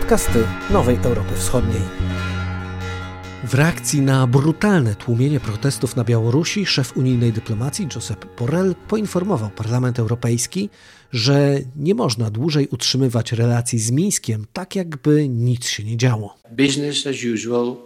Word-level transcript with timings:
podcasty 0.00 0.44
Nowej 0.70 0.98
Europy 1.04 1.34
Wschodniej. 1.34 1.80
W 3.44 3.54
reakcji 3.54 4.00
na 4.00 4.26
brutalne 4.26 4.94
tłumienie 4.94 5.40
protestów 5.40 5.96
na 5.96 6.04
Białorusi, 6.04 6.66
szef 6.66 6.96
unijnej 6.96 7.32
dyplomacji 7.32 7.88
Josep 7.94 8.26
Borrell 8.38 8.74
poinformował 8.88 9.50
Parlament 9.50 9.98
Europejski, 9.98 10.70
że 11.12 11.58
nie 11.76 11.94
można 11.94 12.30
dłużej 12.30 12.68
utrzymywać 12.70 13.32
relacji 13.32 13.78
z 13.78 13.90
Mińskiem 13.90 14.46
tak, 14.52 14.76
jakby 14.76 15.28
nic 15.28 15.68
się 15.68 15.84
nie 15.84 15.96
działo. 15.96 16.38
Business 16.50 17.06
as 17.06 17.16
usual 17.34 17.76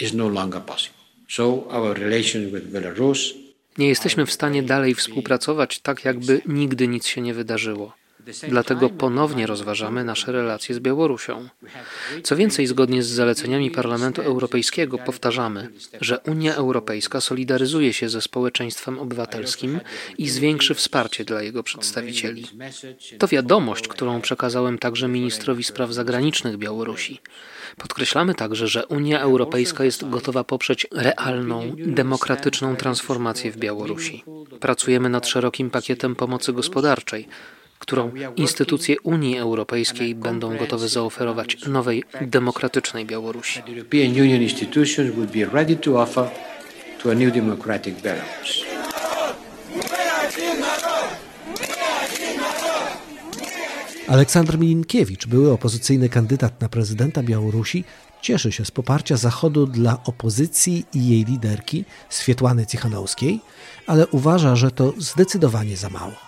is 0.00 0.14
no 0.14 0.28
longer 0.28 0.62
possible. 0.62 0.98
So 1.28 1.68
our 1.70 1.98
relations 1.98 2.52
with 2.52 2.66
Belarus 2.66 3.34
nie 3.78 3.88
jesteśmy 3.88 4.26
w 4.26 4.32
stanie 4.32 4.62
dalej 4.62 4.94
współpracować 4.94 5.80
tak, 5.80 6.04
jakby 6.04 6.40
nigdy 6.46 6.88
nic 6.88 7.06
się 7.06 7.20
nie 7.20 7.34
wydarzyło. 7.34 7.97
Dlatego 8.48 8.90
ponownie 8.90 9.46
rozważamy 9.46 10.04
nasze 10.04 10.32
relacje 10.32 10.74
z 10.74 10.78
Białorusią. 10.78 11.48
Co 12.22 12.36
więcej, 12.36 12.66
zgodnie 12.66 13.02
z 13.02 13.06
zaleceniami 13.06 13.70
Parlamentu 13.70 14.22
Europejskiego 14.22 14.98
powtarzamy, 14.98 15.68
że 16.00 16.18
Unia 16.18 16.54
Europejska 16.54 17.20
solidaryzuje 17.20 17.92
się 17.92 18.08
ze 18.08 18.20
społeczeństwem 18.20 18.98
obywatelskim 18.98 19.80
i 20.18 20.28
zwiększy 20.28 20.74
wsparcie 20.74 21.24
dla 21.24 21.42
jego 21.42 21.62
przedstawicieli. 21.62 22.44
To 23.18 23.28
wiadomość, 23.28 23.88
którą 23.88 24.20
przekazałem 24.20 24.78
także 24.78 25.08
ministrowi 25.08 25.64
spraw 25.64 25.92
zagranicznych 25.92 26.56
Białorusi. 26.56 27.20
Podkreślamy 27.76 28.34
także, 28.34 28.68
że 28.68 28.86
Unia 28.86 29.20
Europejska 29.20 29.84
jest 29.84 30.08
gotowa 30.08 30.44
poprzeć 30.44 30.86
realną, 30.92 31.76
demokratyczną 31.76 32.76
transformację 32.76 33.52
w 33.52 33.56
Białorusi. 33.56 34.24
Pracujemy 34.60 35.08
nad 35.08 35.26
szerokim 35.26 35.70
pakietem 35.70 36.16
pomocy 36.16 36.52
gospodarczej, 36.52 37.28
którą 37.78 38.10
instytucje 38.36 38.96
Unii 39.02 39.38
Europejskiej 39.38 40.14
będą 40.14 40.56
gotowe 40.56 40.88
zaoferować 40.88 41.66
nowej, 41.66 42.04
demokratycznej 42.20 43.06
Białorusi. 43.06 43.62
Aleksandr 54.08 54.58
Milinkiewicz, 54.58 55.26
były 55.26 55.52
opozycyjny 55.52 56.08
kandydat 56.08 56.60
na 56.60 56.68
prezydenta 56.68 57.22
Białorusi, 57.22 57.84
cieszy 58.22 58.52
się 58.52 58.64
z 58.64 58.70
poparcia 58.70 59.16
Zachodu 59.16 59.66
dla 59.66 59.98
opozycji 60.04 60.86
i 60.94 61.08
jej 61.08 61.24
liderki 61.24 61.84
Swietłany 62.08 62.66
Cichanowskiej, 62.66 63.40
ale 63.86 64.06
uważa, 64.06 64.56
że 64.56 64.70
to 64.70 64.92
zdecydowanie 64.98 65.76
za 65.76 65.90
mało. 65.90 66.27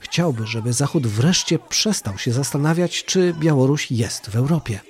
Chciałby, 0.00 0.46
żeby 0.46 0.72
Zachód 0.72 1.06
wreszcie 1.06 1.58
przestał 1.58 2.18
się 2.18 2.32
zastanawiać, 2.32 3.04
czy 3.04 3.34
Białoruś 3.40 3.90
jest 3.90 4.30
w 4.30 4.36
Europie. 4.36 4.80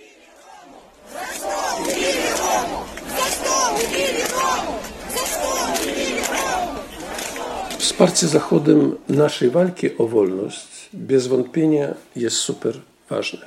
Wsparcie 7.78 8.28
Zachodem 8.28 8.96
naszej 9.08 9.50
walki 9.50 9.98
o 9.98 10.06
wolność 10.06 10.88
bez 10.92 11.26
wątpienia 11.26 11.94
jest 12.16 12.36
super 12.36 12.80
ważne. 13.10 13.46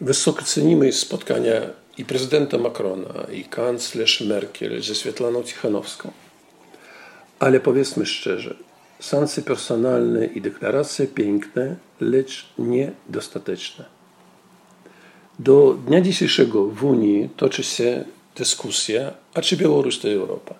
Wysoko 0.00 0.44
cenimy 0.44 0.92
spotkania 0.92 1.60
i 1.98 2.04
prezydenta 2.04 2.58
Macrona, 2.58 3.26
i 3.32 3.44
kanclerz 3.44 4.20
Merkel 4.20 4.82
ze 4.82 4.94
Swietlaną 4.94 5.42
Tichanowską. 5.42 6.10
Ale 7.38 7.60
powiedzmy 7.60 8.06
szczerze, 8.06 8.56
sankcje 9.00 9.42
personalne 9.42 10.26
i 10.26 10.40
deklaracje 10.40 11.06
piękne, 11.06 11.76
lecz 12.00 12.46
niedostateczne. 12.58 13.84
Do 15.38 15.78
dnia 15.86 16.00
dzisiejszego 16.00 16.66
w 16.66 16.84
Unii 16.84 17.28
toczy 17.36 17.62
się 17.62 18.04
dyskusja, 18.36 19.12
a 19.34 19.40
czy 19.40 19.56
Białoruś 19.56 19.98
to 19.98 20.08
Europa. 20.08 20.54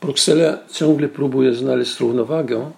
Bruksela 0.00 0.58
ciągle 0.72 1.08
próbuje 1.08 1.54
znaleźć 1.54 2.00
równowagę 2.00 2.70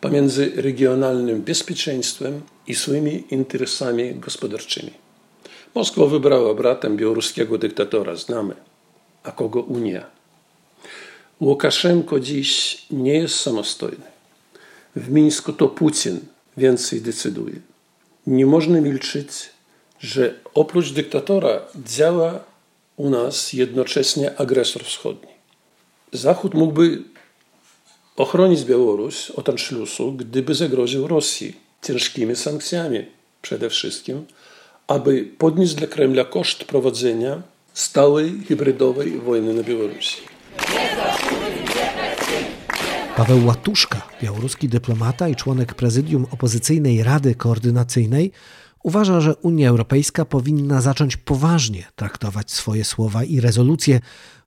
pomiędzy 0.00 0.52
regionalnym 0.56 1.42
bezpieczeństwem 1.42 2.40
i 2.66 2.74
swoimi 2.74 3.24
interesami 3.30 4.14
gospodarczymi. 4.14 4.90
Moskwa 5.74 6.06
wybrała 6.06 6.54
bratem 6.54 6.96
białoruskiego 6.96 7.58
dyktatora, 7.58 8.16
znamy. 8.16 8.54
A 9.22 9.32
kogo 9.32 9.60
Unia? 9.60 10.06
Łukaszenko 11.40 12.20
dziś 12.20 12.82
nie 12.90 13.14
jest 13.14 13.40
samostojny. 13.40 14.15
W 14.96 15.10
Mińsku 15.10 15.52
to 15.52 15.68
Putin 15.68 16.20
więcej 16.56 17.00
decyduje. 17.00 17.54
Nie 18.26 18.46
można 18.46 18.80
milczyć, 18.80 19.28
że 20.00 20.34
oprócz 20.54 20.92
dyktatora 20.92 21.60
działa 21.86 22.40
u 22.96 23.10
nas 23.10 23.52
jednocześnie 23.52 24.38
agresor 24.38 24.84
wschodni. 24.84 25.28
Zachód 26.12 26.54
mógłby 26.54 27.02
ochronić 28.16 28.64
Białoruś 28.64 29.30
od 29.30 29.48
Anschlussu, 29.48 30.12
gdyby 30.12 30.54
zagroził 30.54 31.06
Rosji 31.06 31.56
ciężkimi 31.82 32.36
sankcjami 32.36 33.06
przede 33.42 33.70
wszystkim, 33.70 34.26
aby 34.86 35.28
podnieść 35.38 35.74
dla 35.74 35.86
Kremla 35.86 36.24
koszt 36.24 36.64
prowadzenia 36.64 37.42
stałej 37.74 38.40
hybrydowej 38.48 39.10
wojny 39.10 39.54
na 39.54 39.62
Białorusi. 39.62 40.35
Paweł 43.16 43.46
Łatuszka, 43.46 44.02
białoruski 44.22 44.68
dyplomata 44.68 45.28
i 45.28 45.36
członek 45.36 45.74
prezydium 45.74 46.26
opozycyjnej 46.30 47.02
Rady 47.02 47.34
Koordynacyjnej, 47.34 48.32
uważa, 48.82 49.20
że 49.20 49.36
Unia 49.36 49.68
Europejska 49.68 50.24
powinna 50.24 50.80
zacząć 50.80 51.16
poważnie 51.16 51.84
traktować 51.94 52.50
swoje 52.50 52.84
słowa 52.84 53.24
i 53.24 53.40
rezolucje. 53.40 54.00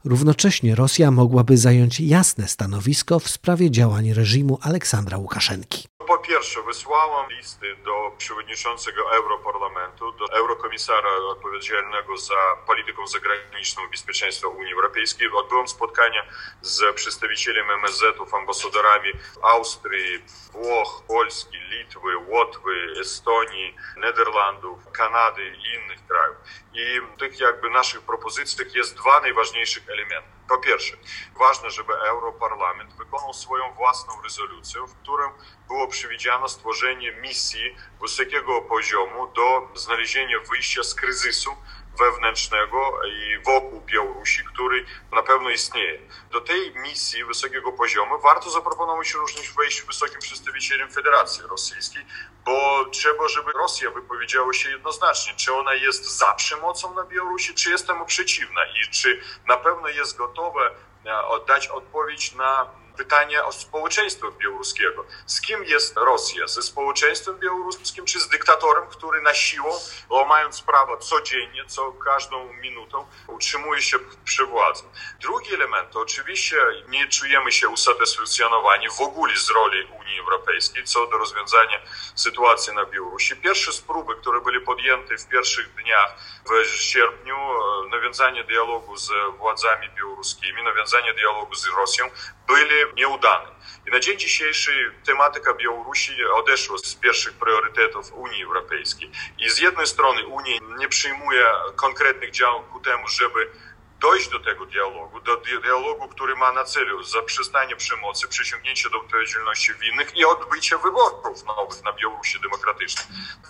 Równocześnie 0.05 0.75
Rosja 0.75 1.11
mogłaby 1.11 1.57
zająć 1.57 1.99
jasne 1.99 2.47
stanowisko 2.47 3.19
w 3.19 3.29
sprawie 3.29 3.71
działań 3.71 4.13
reżimu 4.13 4.57
Aleksandra 4.61 5.17
Łukaszenki. 5.17 5.87
Pierwsze, 6.29 6.63
wysłałem 6.63 7.29
listy 7.29 7.75
do 7.75 8.11
przewodniczącego 8.17 9.15
Europarlamentu, 9.15 10.11
do 10.11 10.25
eurokomisara 10.33 11.09
odpowiedzialnego 11.15 12.17
za 12.17 12.55
polityką 12.67 13.07
zagraniczną 13.07 13.85
i 13.85 13.89
bezpieczeństwa 13.89 14.47
Unii 14.47 14.73
Europejskiej. 14.73 15.27
Odbyłem 15.33 15.67
spotkania 15.67 16.25
z 16.61 16.95
przedstawicielami 16.95 17.71
MSZ-ów, 17.71 18.33
ambasadorami 18.33 19.11
Austrii, 19.41 20.23
Włoch, 20.51 21.03
Polski, 21.07 21.57
Litwy, 21.57 22.17
Łotwy, 22.27 22.93
Estonii, 23.01 23.75
Niderlandów, 23.97 24.91
Kanady 24.91 25.47
i 25.47 25.75
innych 25.75 26.07
krajów. 26.07 26.37
I 26.73 27.01
w 27.01 27.19
tych 27.19 27.39
jakby 27.39 27.69
naszych 27.69 28.01
propozycjach 28.01 28.75
jest 28.75 28.97
dwa 28.97 29.21
najważniejszych 29.21 29.89
elementy. 29.89 30.38
Po 30.49 30.57
pierwsze, 30.57 30.97
ważne, 31.39 31.69
żeby 31.69 31.93
Europarlament 31.93 32.93
wykonał 32.93 33.33
swoją 33.33 33.73
własną 33.73 34.21
rezolucję, 34.23 34.81
w 34.81 34.95
którym 35.01 35.31
było 35.67 35.87
przewidziane 35.87 36.49
stworzenie 36.49 37.11
misji 37.11 37.75
wysokiego 38.01 38.61
poziomu 38.61 39.27
do 39.27 39.69
znalezienia 39.75 40.37
wyjścia 40.51 40.83
z 40.83 40.95
kryzysu 40.95 41.51
wewnętrznego 41.99 42.99
i 43.05 43.43
wokół 43.43 43.81
Białorusi, 43.81 44.43
który 44.43 44.85
na 45.11 45.23
pewno 45.23 45.49
istnieje. 45.49 45.99
Do 46.31 46.41
tej 46.41 46.75
misji 46.75 47.25
wysokiego 47.25 47.71
poziomu 47.71 48.19
warto 48.19 48.49
zaproponować 48.49 49.13
również 49.13 49.53
wejść 49.53 49.81
wysokim 49.81 50.19
przedstawicielem 50.19 50.91
Federacji 50.91 51.43
Rosyjskiej, 51.43 52.05
bo 52.45 52.85
trzeba, 52.91 53.27
żeby 53.27 53.51
Rosja 53.51 53.91
wypowiedziała 53.91 54.53
się 54.53 54.69
jednoznacznie, 54.69 55.33
czy 55.35 55.53
ona 55.53 55.73
jest 55.73 56.17
za 56.17 56.33
przemocą 56.33 56.93
na 56.93 57.03
Białorusi, 57.03 57.53
czy 57.53 57.69
jest 57.69 57.87
temu 57.87 58.05
przeciwna 58.05 58.61
i 58.65 58.91
czy 58.91 59.21
na 59.47 59.57
pewno 59.57 59.87
jest 59.87 60.17
gotowa 60.17 60.65
e, 60.65 61.45
dać 61.47 61.67
odpowiedź 61.67 62.35
na 62.35 62.79
pytanie 62.99 63.43
o 63.43 63.51
społeczeństwo 63.51 64.31
białoruskiego. 64.31 65.05
Z 65.25 65.41
kim 65.41 65.63
jest 65.63 65.97
Rosja? 65.97 66.47
Ze 66.47 66.61
społeczeństwem 66.61 67.39
białoruskim 67.39 68.05
czy 68.05 68.19
z 68.19 68.27
dyktatorem, 68.27 68.87
który 68.89 69.21
na 69.21 69.33
siłą, 69.33 69.69
łamając 70.09 70.61
prawa 70.61 70.97
codziennie, 70.97 71.65
co 71.65 71.91
każdą 71.91 72.53
minutą 72.53 73.05
utrzymuje 73.27 73.81
się 73.81 73.99
przy 74.23 74.45
władzy? 74.45 74.83
Drugi 75.21 75.53
element 75.53 75.91
to 75.91 75.99
oczywiście 75.99 76.57
nie 76.87 77.07
czujemy 77.07 77.51
się 77.51 77.69
usatysfakcjonowani 77.69 78.89
w 78.89 79.01
ogóle 79.01 79.37
z 79.37 79.49
roli 79.49 79.87
Unii 80.09 80.19
Europejskiej 80.19 80.83
co 80.83 81.07
do 81.07 81.17
rozwiązania 81.17 81.81
sytuacji 82.15 82.73
na 82.73 82.85
Białorusi. 82.85 83.35
Pierwsze 83.35 83.73
spróby, 83.73 84.15
które 84.15 84.41
były 84.41 84.61
podjęte 84.61 85.17
w 85.17 85.27
pierwszych 85.27 85.73
dniach 85.73 86.15
w 86.49 86.81
sierpniu, 86.81 87.35
e, 87.35 87.89
nawiązanie 87.89 88.43
dialogu 88.43 88.97
z 88.97 89.11
władzami 89.37 89.89
białoruskimi, 89.97 90.63
nawiązanie 90.63 91.13
dialogu 91.13 91.55
z 91.55 91.67
Rosją, 91.67 92.05
byli 92.47 92.75
nieudany. 92.95 93.47
I 93.87 93.91
na 93.91 93.99
dzień 93.99 94.19
dzisiejszy 94.19 94.91
tematyka 95.05 95.53
Białorusi 95.53 96.25
odeszła 96.25 96.77
z 96.77 96.95
pierwszych 96.95 97.33
priorytetów 97.33 98.13
Unii 98.13 98.43
Europejskiej. 98.43 99.11
I 99.39 99.49
z 99.49 99.59
jednej 99.59 99.87
strony 99.87 100.25
Unia 100.25 100.59
nie 100.77 100.87
przyjmuje 100.87 101.45
konkretnych 101.75 102.31
działań 102.31 102.63
ku 102.73 102.79
temu, 102.79 103.07
żeby 103.07 103.51
dojść 104.01 104.29
do 104.29 104.39
tego 104.39 104.65
dialogu, 104.65 105.19
do 105.19 105.37
dialogu, 105.37 106.07
który 106.07 106.35
ma 106.35 106.51
na 106.51 106.63
celu 106.63 107.03
zaprzestanie 107.03 107.75
przemocy, 107.75 108.27
przyciągnięcie 108.27 108.89
do 108.89 108.97
odpowiedzialności 108.97 109.73
winnych 109.73 110.17
i 110.17 110.25
odbycie 110.25 110.77
wyborów 110.77 111.43
nowych 111.45 111.83
na 111.83 111.93
Białorusi 111.93 112.39
Demokratycznej. 112.41 113.05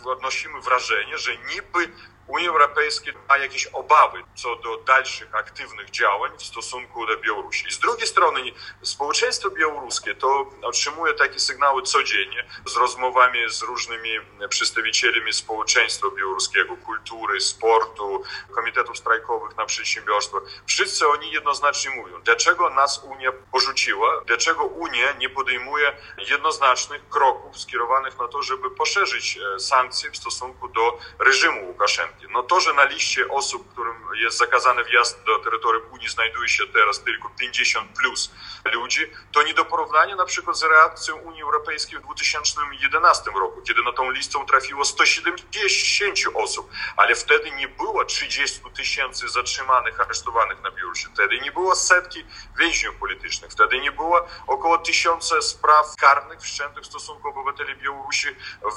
Odnosimy 0.06 0.62
wrażenie, 0.62 1.18
że 1.18 1.32
niby 1.38 1.92
Unia 2.30 2.50
Europejska 2.50 3.12
ma 3.30 3.38
jakieś 3.38 3.68
obawy 3.68 4.24
co 4.36 4.56
do 4.56 4.78
dalszych 4.78 5.36
aktywnych 5.36 5.90
działań 5.90 6.32
w 6.38 6.44
stosunku 6.44 7.08
do 7.08 7.18
Białorusi. 7.18 7.68
I 7.68 7.72
z 7.72 7.80
drugiej 7.80 8.08
strony 8.08 8.42
społeczeństwo 8.82 9.50
białoruskie 9.50 10.16
to 10.16 10.52
otrzymuje 10.62 11.14
takie 11.14 11.40
sygnały 11.40 11.84
codziennie 11.84 12.46
z 12.66 12.78
rozmowami 12.78 13.40
z 13.50 13.62
różnymi 13.62 14.10
przedstawicielami 14.50 15.34
społeczeństwa 15.34 16.08
białoruskiego, 16.18 16.78
kultury, 16.78 17.42
sportu, 17.42 18.24
komitetów 18.56 18.98
strajkowych 18.98 19.58
na 19.58 19.66
przedsiębiorstwach. 19.66 20.39
Wszyscy 20.66 21.08
oni 21.08 21.32
jednoznacznie 21.32 21.92
mówią, 21.92 22.22
dlaczego 22.22 22.70
nas 22.70 23.04
Unia 23.04 23.32
porzuciła, 23.52 24.22
dlaczego 24.26 24.64
Unia 24.64 25.12
nie 25.12 25.30
podejmuje 25.30 25.98
jednoznacznych 26.18 27.10
kroków 27.10 27.60
skierowanych 27.60 28.20
na 28.20 28.28
to, 28.28 28.44
żeby 28.44 28.72
poszerzyć 28.72 29.38
e, 29.38 29.60
sankcje 29.60 30.12
w 30.12 30.18
stosunku 30.18 30.68
do 30.68 31.00
reżimu 31.20 31.68
Łukaszenki. 31.68 32.26
No 32.30 32.44
to, 32.44 32.60
że 32.60 32.74
na 32.74 32.84
liście 32.84 33.30
osób, 33.30 33.72
którym 33.72 33.96
jest 34.16 34.38
zakazany 34.38 34.84
wjazd 34.84 35.24
do 35.26 35.40
terytorium 35.40 35.84
Unii 35.92 36.10
znajduje 36.10 36.50
się 36.50 36.68
teraz 36.68 37.04
tylko 37.04 37.30
50 37.40 37.92
plus 38.00 38.32
ludzi, 38.74 39.12
to 39.32 39.44
nie 39.44 39.54
do 39.54 39.66
porównania 39.66 40.16
na 40.16 40.26
przykład 40.26 40.58
z 40.58 40.64
reakcją 40.64 41.16
Unii 41.16 41.42
Europejskiej 41.42 42.00
w 42.00 42.02
2011 42.02 43.32
roku, 43.40 43.62
kiedy 43.62 43.84
na 43.84 43.92
tą 43.92 44.12
listę 44.12 44.40
trafiło 44.48 44.86
170 44.86 46.20
osób, 46.34 46.70
ale 46.98 47.16
wtedy 47.16 47.52
nie 47.52 47.68
było 47.68 48.06
30 48.06 48.60
tysięcy 48.76 49.28
zatrzymanych, 49.28 50.00
aresztowanych 50.00 50.29
na 50.64 50.72
Białorusi, 50.72 51.08
wtedy 51.14 51.40
nie 51.40 51.52
było 51.52 51.76
setki 51.76 52.26
więźniów 52.60 52.96
politycznych, 52.96 53.52
wtedy 53.52 53.80
nie 53.82 53.92
było 53.92 54.28
około 54.48 54.78
tysiąca 54.78 55.42
spraw 55.42 55.96
karnych 55.96 56.42
wszczętych 56.42 56.84
w 56.84 56.88
stosunku 56.88 57.28
obywateli 57.28 57.76
Białorusi 57.76 58.28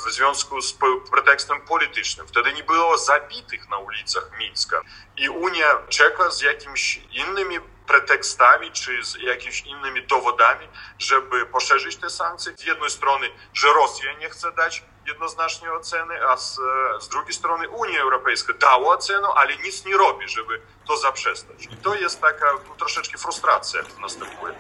w 0.07 0.11
związku 0.11 0.61
z 0.63 0.79
pretekstem 1.11 1.61
politycznym, 1.61 2.29
wtedy 2.29 2.53
nie 2.53 2.65
było 2.65 2.99
zabitych 2.99 3.69
na 3.69 3.79
ulicach 3.79 4.31
Mińska. 4.39 4.81
I 5.17 5.29
Unia 5.29 5.79
czeka 5.89 6.31
z 6.31 6.41
jakimiś 6.41 7.01
innymi 7.13 7.61
pretekstami 7.87 8.73
czy 8.73 9.05
z 9.05 9.15
jakimiś 9.15 9.61
innymi 9.61 10.07
dowodami, 10.07 10.69
żeby 10.99 11.47
poszerzyć 11.47 11.97
te 11.97 12.11
sankcje. 12.11 12.53
Z 12.57 12.65
jednej 12.65 12.91
strony, 12.91 13.31
że 13.55 13.69
Rosja 13.73 14.13
nie 14.13 14.31
chce 14.31 14.53
dać 14.53 14.85
jednoznacznie 15.07 15.73
oceny, 15.73 16.27
a 16.29 16.37
z, 16.37 16.59
z 17.01 17.09
drugiej 17.09 17.33
strony 17.33 17.69
Unia 17.69 18.01
Europejska 18.01 18.53
dała 18.53 18.95
ocenę, 18.95 19.29
ale 19.35 19.57
nic 19.57 19.85
nie 19.85 19.97
robi, 19.97 20.29
żeby 20.29 20.61
to 20.89 20.97
zaprzestać. 20.97 21.65
I 21.65 21.77
to 21.77 21.95
jest 21.95 22.21
taka 22.21 22.47
no, 22.69 22.75
troszeczkę 22.75 23.19
frustracja 23.19 23.81
następuje. 24.01 24.55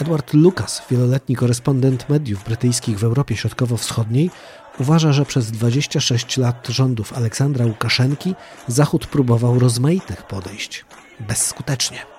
Edward 0.00 0.34
Lucas, 0.34 0.82
wieloletni 0.90 1.36
korespondent 1.36 2.08
mediów 2.08 2.44
brytyjskich 2.44 2.98
w 2.98 3.04
Europie 3.04 3.36
Środkowo-Wschodniej, 3.36 4.30
uważa, 4.78 5.12
że 5.12 5.24
przez 5.24 5.50
26 5.50 6.36
lat 6.36 6.68
rządów 6.68 7.12
Aleksandra 7.12 7.66
Łukaszenki 7.66 8.34
Zachód 8.68 9.06
próbował 9.06 9.58
rozmaitych 9.58 10.22
podejść. 10.22 10.84
Bezskutecznie. 11.20 12.11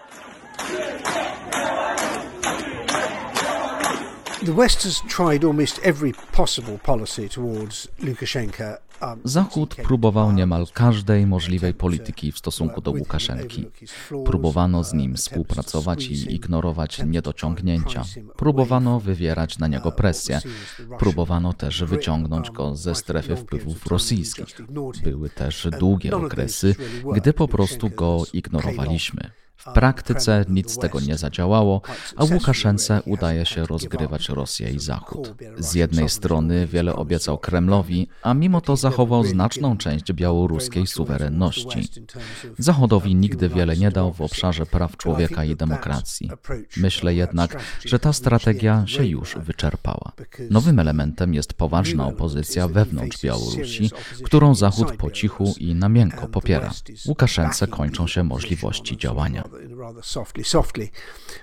Zachód 9.24 9.75
próbował 9.75 10.31
niemal 10.31 10.68
każdej 10.74 11.28
możliwej 11.28 11.74
polityki 11.74 12.31
w 12.31 12.38
stosunku 12.38 12.81
do 12.81 12.92
Łukaszenki. 12.92 13.66
Próbowano 14.25 14.84
z 14.84 14.94
nim 14.94 15.16
współpracować 15.16 16.06
i 16.06 16.36
ignorować 16.36 17.01
niedociągnięcia. 17.06 18.04
Próbowano 18.38 19.00
wywierać 19.00 19.60
na 19.60 19.68
niego 19.68 19.92
presję. 19.92 20.42
Próbowano 21.00 21.54
też 21.54 21.84
wyciągnąć 21.84 22.51
go 22.51 22.75
ze 22.75 22.95
strefy 22.95 23.36
wpływów 23.36 23.88
rosyjskich. 23.88 24.62
Były 25.04 25.30
też 25.30 25.68
długie 25.80 26.16
okresy, 26.16 26.75
gdy 27.16 27.34
po 27.34 27.48
prostu 27.48 27.90
go 27.90 28.24
ignorowaliśmy. 28.34 29.43
W 29.55 29.73
praktyce 29.73 30.45
nic 30.50 30.71
z 30.71 30.77
tego 30.77 31.00
nie 31.00 31.17
zadziałało, 31.17 31.81
a 32.15 32.23
Łukaszence 32.23 33.01
udaje 33.05 33.45
się 33.45 33.65
rozgrywać 33.65 34.29
Rosję 34.29 34.71
i 34.71 34.79
Zachód. 34.79 35.33
Z 35.57 35.73
jednej 35.73 36.09
strony 36.09 36.67
wiele 36.67 36.95
obiecał 36.95 37.38
Kremlowi, 37.38 38.07
a 38.21 38.33
mimo 38.33 38.61
to 38.61 38.75
zachował 38.75 39.23
znaczną 39.23 39.77
część 39.77 40.13
białoruskiej 40.13 40.88
suwerenności. 40.88 41.89
Zachodowi 42.57 43.15
nigdy 43.15 43.50
wiele 43.50 43.77
nie 43.77 43.91
dał 43.91 44.13
w 44.13 44.21
obszarze 44.21 44.65
praw 44.65 44.97
człowieka 44.97 45.45
i 45.45 45.56
demokracji. 45.56 46.31
Myślę 46.77 47.15
jednak, 47.15 47.57
że 47.85 47.99
ta 47.99 48.13
strategia 48.13 48.83
się 48.88 49.06
już 49.06 49.35
wyczerpała. 49.38 50.11
Nowym 50.49 50.79
elementem 50.79 51.33
jest 51.33 51.53
poważna 51.53 52.07
opozycja 52.07 52.67
wewnątrz 52.67 53.21
Białorusi, 53.21 53.91
którą 54.23 54.56
Zachód 54.56 54.97
po 54.97 55.11
cichu 55.11 55.53
i 55.57 55.75
na 55.75 55.89
miękko 55.89 56.27
popiera. 56.27 56.71
Łukaszence 57.07 57.67
kończą 57.67 58.07
się 58.07 58.23
możliwości 58.23 58.97
działania. 58.97 59.43
In 59.54 59.72
a 59.72 59.75
rather 59.75 60.01
softly, 60.01 60.44
softly 60.44 60.92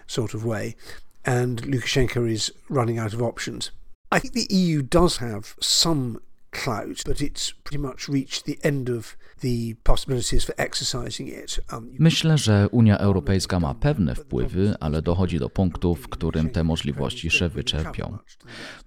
sort 0.07 0.35
of 0.35 0.45
way. 0.45 0.77
And 1.25 1.63
Lukashenko 1.63 2.31
is 2.31 2.51
running 2.69 2.99
out 2.99 3.13
of 3.13 3.23
options. 3.23 3.71
I 4.11 4.19
think 4.19 4.35
the 4.35 4.47
EU 4.55 4.83
does 4.83 5.19
have 5.19 5.55
some 5.61 6.21
clout, 6.53 7.03
but 7.05 7.21
it's 7.21 7.53
pretty 7.53 7.79
much 7.79 8.09
reached 8.09 8.45
the 8.45 8.59
end 8.63 8.89
of 8.89 9.17
Myślę, 11.99 12.39
że 12.39 12.69
Unia 12.69 12.99
Europejska 12.99 13.61
ma 13.61 13.75
pewne 13.75 14.15
wpływy, 14.15 14.75
ale 14.81 15.03
dochodzi 15.03 15.39
do 15.39 15.51
punktu, 15.51 15.95
w 15.95 16.09
którym 16.09 16.51
te 16.51 16.65
możliwości 16.65 17.31
się 17.31 17.49
wyczerpią. 17.49 18.19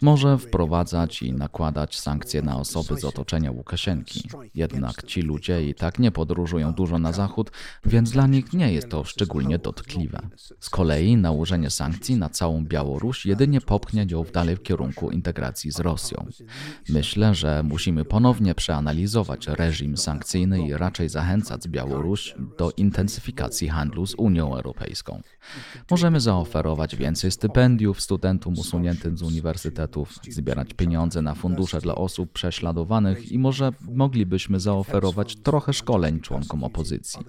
Może 0.01 0.37
wprowadzać 0.37 1.21
i 1.21 1.33
nakładać 1.33 1.99
sankcje 1.99 2.41
na 2.41 2.57
osoby 2.57 2.99
z 3.01 3.05
otoczenia 3.05 3.51
Łukaszenki. 3.51 4.29
Jednak 4.55 5.03
ci 5.03 5.21
ludzie 5.21 5.69
i 5.69 5.75
tak 5.75 5.99
nie 5.99 6.11
podróżują 6.11 6.73
dużo 6.73 6.99
na 6.99 7.11
zachód, 7.11 7.51
więc 7.85 8.11
dla 8.11 8.27
nich 8.27 8.53
nie 8.53 8.73
jest 8.73 8.89
to 8.89 9.03
szczególnie 9.03 9.59
dotkliwe. 9.59 10.19
Z 10.59 10.69
kolei 10.69 11.17
nałożenie 11.17 11.69
sankcji 11.69 12.15
na 12.15 12.29
całą 12.29 12.65
Białoruś 12.65 13.25
jedynie 13.25 13.61
popchnie 13.61 14.05
ją 14.11 14.23
w 14.23 14.31
dalej 14.31 14.55
w 14.55 14.63
kierunku 14.63 15.11
integracji 15.11 15.71
z 15.71 15.79
Rosją. 15.79 16.25
Myślę, 16.89 17.35
że 17.35 17.63
musimy 17.63 18.05
ponownie 18.05 18.55
przeanalizować 18.55 19.47
reżim 19.47 19.97
sankcyjny 19.97 20.42
i 20.51 20.73
raczej 20.73 21.09
zachęcać 21.09 21.67
Białoruś 21.67 22.35
do 22.57 22.71
intensyfikacji 22.77 23.69
handlu 23.69 24.05
z 24.05 24.15
Unią 24.15 24.55
Europejską. 24.55 25.21
Możemy 25.91 26.19
zaoferować 26.19 26.95
więcej 26.95 27.31
stypendiów 27.31 28.01
studentom 28.01 28.53
usuniętym 28.53 29.17
z 29.17 29.21
uniwersytetów, 29.21 30.13
zbierać 30.29 30.73
pieniądze 30.73 31.21
na 31.21 31.35
fundusze 31.35 31.81
dla 31.81 31.95
osób 31.95 32.31
prześladowanych 32.31 33.31
i 33.31 33.39
może 33.39 33.71
moglibyśmy 33.81 34.59
zaoferować 34.59 35.35
trochę 35.35 35.73
szkoleń 35.73 36.19
członkom 36.19 36.63
opozycji. 36.63 37.25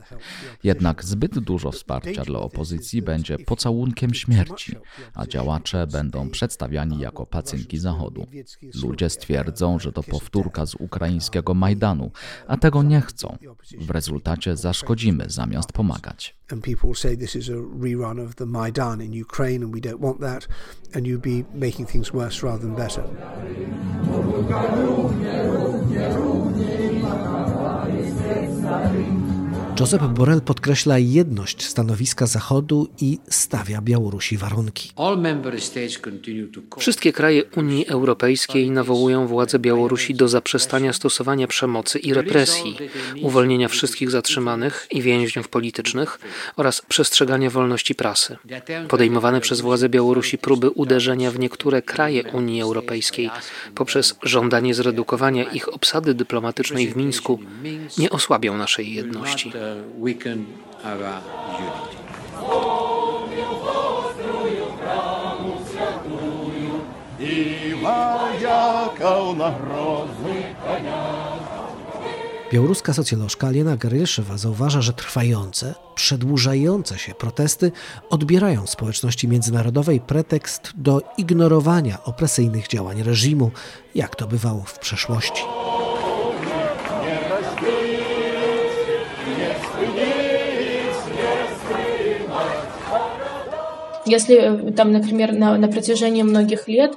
Jednak 0.65 1.05
zbyt 1.05 1.39
dużo 1.39 1.73
wsparcia 1.73 2.25
dla 2.25 2.39
opozycji 2.39 3.03
będzie 3.03 3.39
pocałunkiem 3.39 4.15
śmierci, 4.15 4.77
a 5.15 5.27
działacze 5.27 5.87
będą 5.87 6.31
przedstawiani 6.31 6.99
jako 6.99 7.27
pacjentki 7.27 7.79
Zachodu. 7.79 8.27
Ludzie 8.83 9.11
stwierdzą, 9.11 9.79
że 9.79 9.93
to 9.93 10.03
powtórka 10.03 10.67
z 10.67 10.75
ukraińskiego 10.75 11.55
Majdanu, 11.55 12.11
a 12.47 12.57
tego 12.57 12.83
nie 12.83 13.01
chcą. 13.05 13.39
W 13.79 13.91
rezultacie 13.91 14.57
zaszkodzimy 14.57 15.25
zamiast 15.29 15.73
pomagać. 15.73 16.37
And 16.51 16.63
Josep 29.81 30.03
Borrell 30.03 30.41
podkreśla 30.41 30.99
jedność 30.99 31.65
stanowiska 31.65 32.27
Zachodu 32.27 32.89
i 33.01 33.19
stawia 33.29 33.81
Białorusi 33.81 34.37
warunki. 34.37 34.93
Wszystkie 36.79 37.13
kraje 37.13 37.45
Unii 37.45 37.87
Europejskiej 37.87 38.71
nawołują 38.71 39.27
władze 39.27 39.59
Białorusi 39.59 40.15
do 40.15 40.29
zaprzestania 40.29 40.93
stosowania 40.93 41.47
przemocy 41.47 41.99
i 41.99 42.15
represji, 42.15 42.77
uwolnienia 43.23 43.69
wszystkich 43.69 44.11
zatrzymanych 44.11 44.87
i 44.91 45.03
więźniów 45.03 45.49
politycznych 45.49 46.19
oraz 46.57 46.83
przestrzegania 46.89 47.51
wolności 47.51 47.95
prasy. 47.95 48.37
Podejmowane 48.89 49.41
przez 49.41 49.61
władze 49.61 49.89
Białorusi 49.89 50.39
próby 50.39 50.71
uderzenia 50.71 51.31
w 51.31 51.39
niektóre 51.39 51.83
kraje 51.83 52.23
Unii 52.33 52.63
Europejskiej 52.63 53.31
poprzez 53.75 54.15
żądanie 54.23 54.75
zredukowania 54.75 55.45
ich 55.45 55.75
obsady 55.75 56.15
dyplomatycznej 56.15 56.89
w 56.89 56.97
Mińsku 56.97 57.39
nie 57.99 58.11
osłabią 58.11 58.57
naszej 58.57 58.95
jedności 58.95 59.53
weaken 59.99 60.47
our 60.85 61.01
unity. 61.61 62.05
Białoruska 72.53 72.93
socjolożka 72.93 73.47
Aliena 73.47 73.77
Garyszewa 73.77 74.39
zauważa, 74.39 74.83
że 74.83 74.93
trwające, 74.93 75.75
przedłużające 75.95 76.99
się 76.99 77.15
protesty 77.15 77.73
odbierają 78.11 78.67
społeczności 78.67 79.29
międzynarodowej 79.29 80.01
pretekst 80.01 80.73
do 80.77 81.03
ignorowania 81.19 82.05
opresyjnych 82.05 82.69
działań 82.69 83.03
reżimu, 83.03 83.51
jak 83.95 84.17
to 84.17 84.27
bywało 84.27 84.63
w 84.67 84.79
przeszłości. 84.79 85.43
Если 94.06 94.36
э, 94.36 94.72
там, 94.72 94.92
например, 94.92 95.34
на, 95.34 95.58
на 95.58 95.68
протяжении 95.68 96.24
многих 96.24 96.68
лет... 96.68 96.92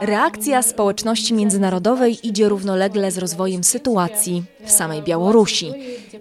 Reakcja 0.00 0.62
społeczności 0.62 1.34
międzynarodowej 1.34 2.26
idzie 2.26 2.48
równolegle 2.48 3.10
z 3.10 3.18
rozwojem 3.18 3.64
sytuacji 3.64 4.42
w 4.64 4.70
samej 4.70 5.02
Białorusi. 5.02 5.72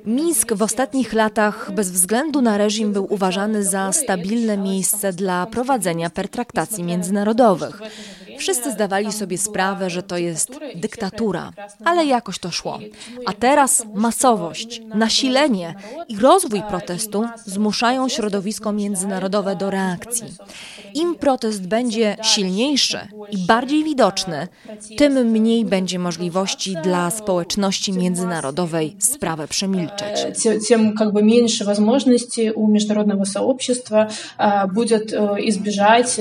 Mińsk 0.06 0.54
w 0.54 0.62
ostatnich 0.62 1.14
latach 1.14 1.72
bez 1.72 1.92
względu 1.92 2.42
na 2.42 2.58
reżim 2.58 2.94
był 2.94 3.08
uważany 3.10 3.64
za 3.64 3.92
stabilne 3.92 4.58
miejsce 4.58 5.14
dla 5.14 5.46
prowadzenia 5.46 6.10
pertraktacji 6.10 6.84
międzynarodowych. 6.84 7.82
Wszyscy 8.38 8.72
zdawali 8.72 9.12
sobie 9.12 9.38
sprawę, 9.38 9.90
że 9.90 10.04
to 10.04 10.18
jest 10.18 10.60
dyktatura, 10.76 11.52
ale 11.86 12.06
jakoś 12.06 12.40
to 12.40 12.52
szło. 12.52 12.80
A 13.26 13.34
teraz 13.34 13.86
masowość, 13.94 14.82
nasilenie 14.96 15.76
i 16.08 16.18
rozwój 16.18 16.62
protestu 16.70 17.26
zmuszają 17.46 18.10
środowisko 18.10 18.72
międzynarodowe 18.72 19.56
do 19.56 19.70
reakcji. 19.70 20.28
Im 20.94 21.16
protest 21.16 21.68
będzie 21.68 22.16
silniejszy 22.24 23.00
i 23.32 23.38
bardziej 23.38 23.84
widoczny, 23.84 24.48
tym 24.98 25.14
mniej 25.14 25.66
będzie 25.66 26.00
możliwości 26.00 26.76
dla 26.84 27.12
społeczności 27.12 27.94
międzynarodowej 27.94 28.96
sprawę 29.00 29.48
przemilczeć. 29.48 30.26
Tym 30.68 30.96
jakby 31.00 31.24
mniejsze 31.24 31.66
możliwości 31.80 32.52
u 32.52 32.68
międzynarodowego 32.68 33.26
społeczeństwa 33.26 34.08
będzie 34.74 35.00
избежать 35.40 36.20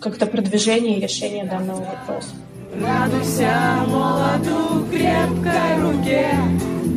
как-то 0.00 0.26
продвижения 0.26 0.98
и 0.98 1.00
решения 1.00 1.44
данного 1.48 1.80
вопроса. 1.80 2.34
Радуйся 2.80 3.84
молоду 3.86 4.86
крепкой 4.90 5.80
руке, 5.80 6.30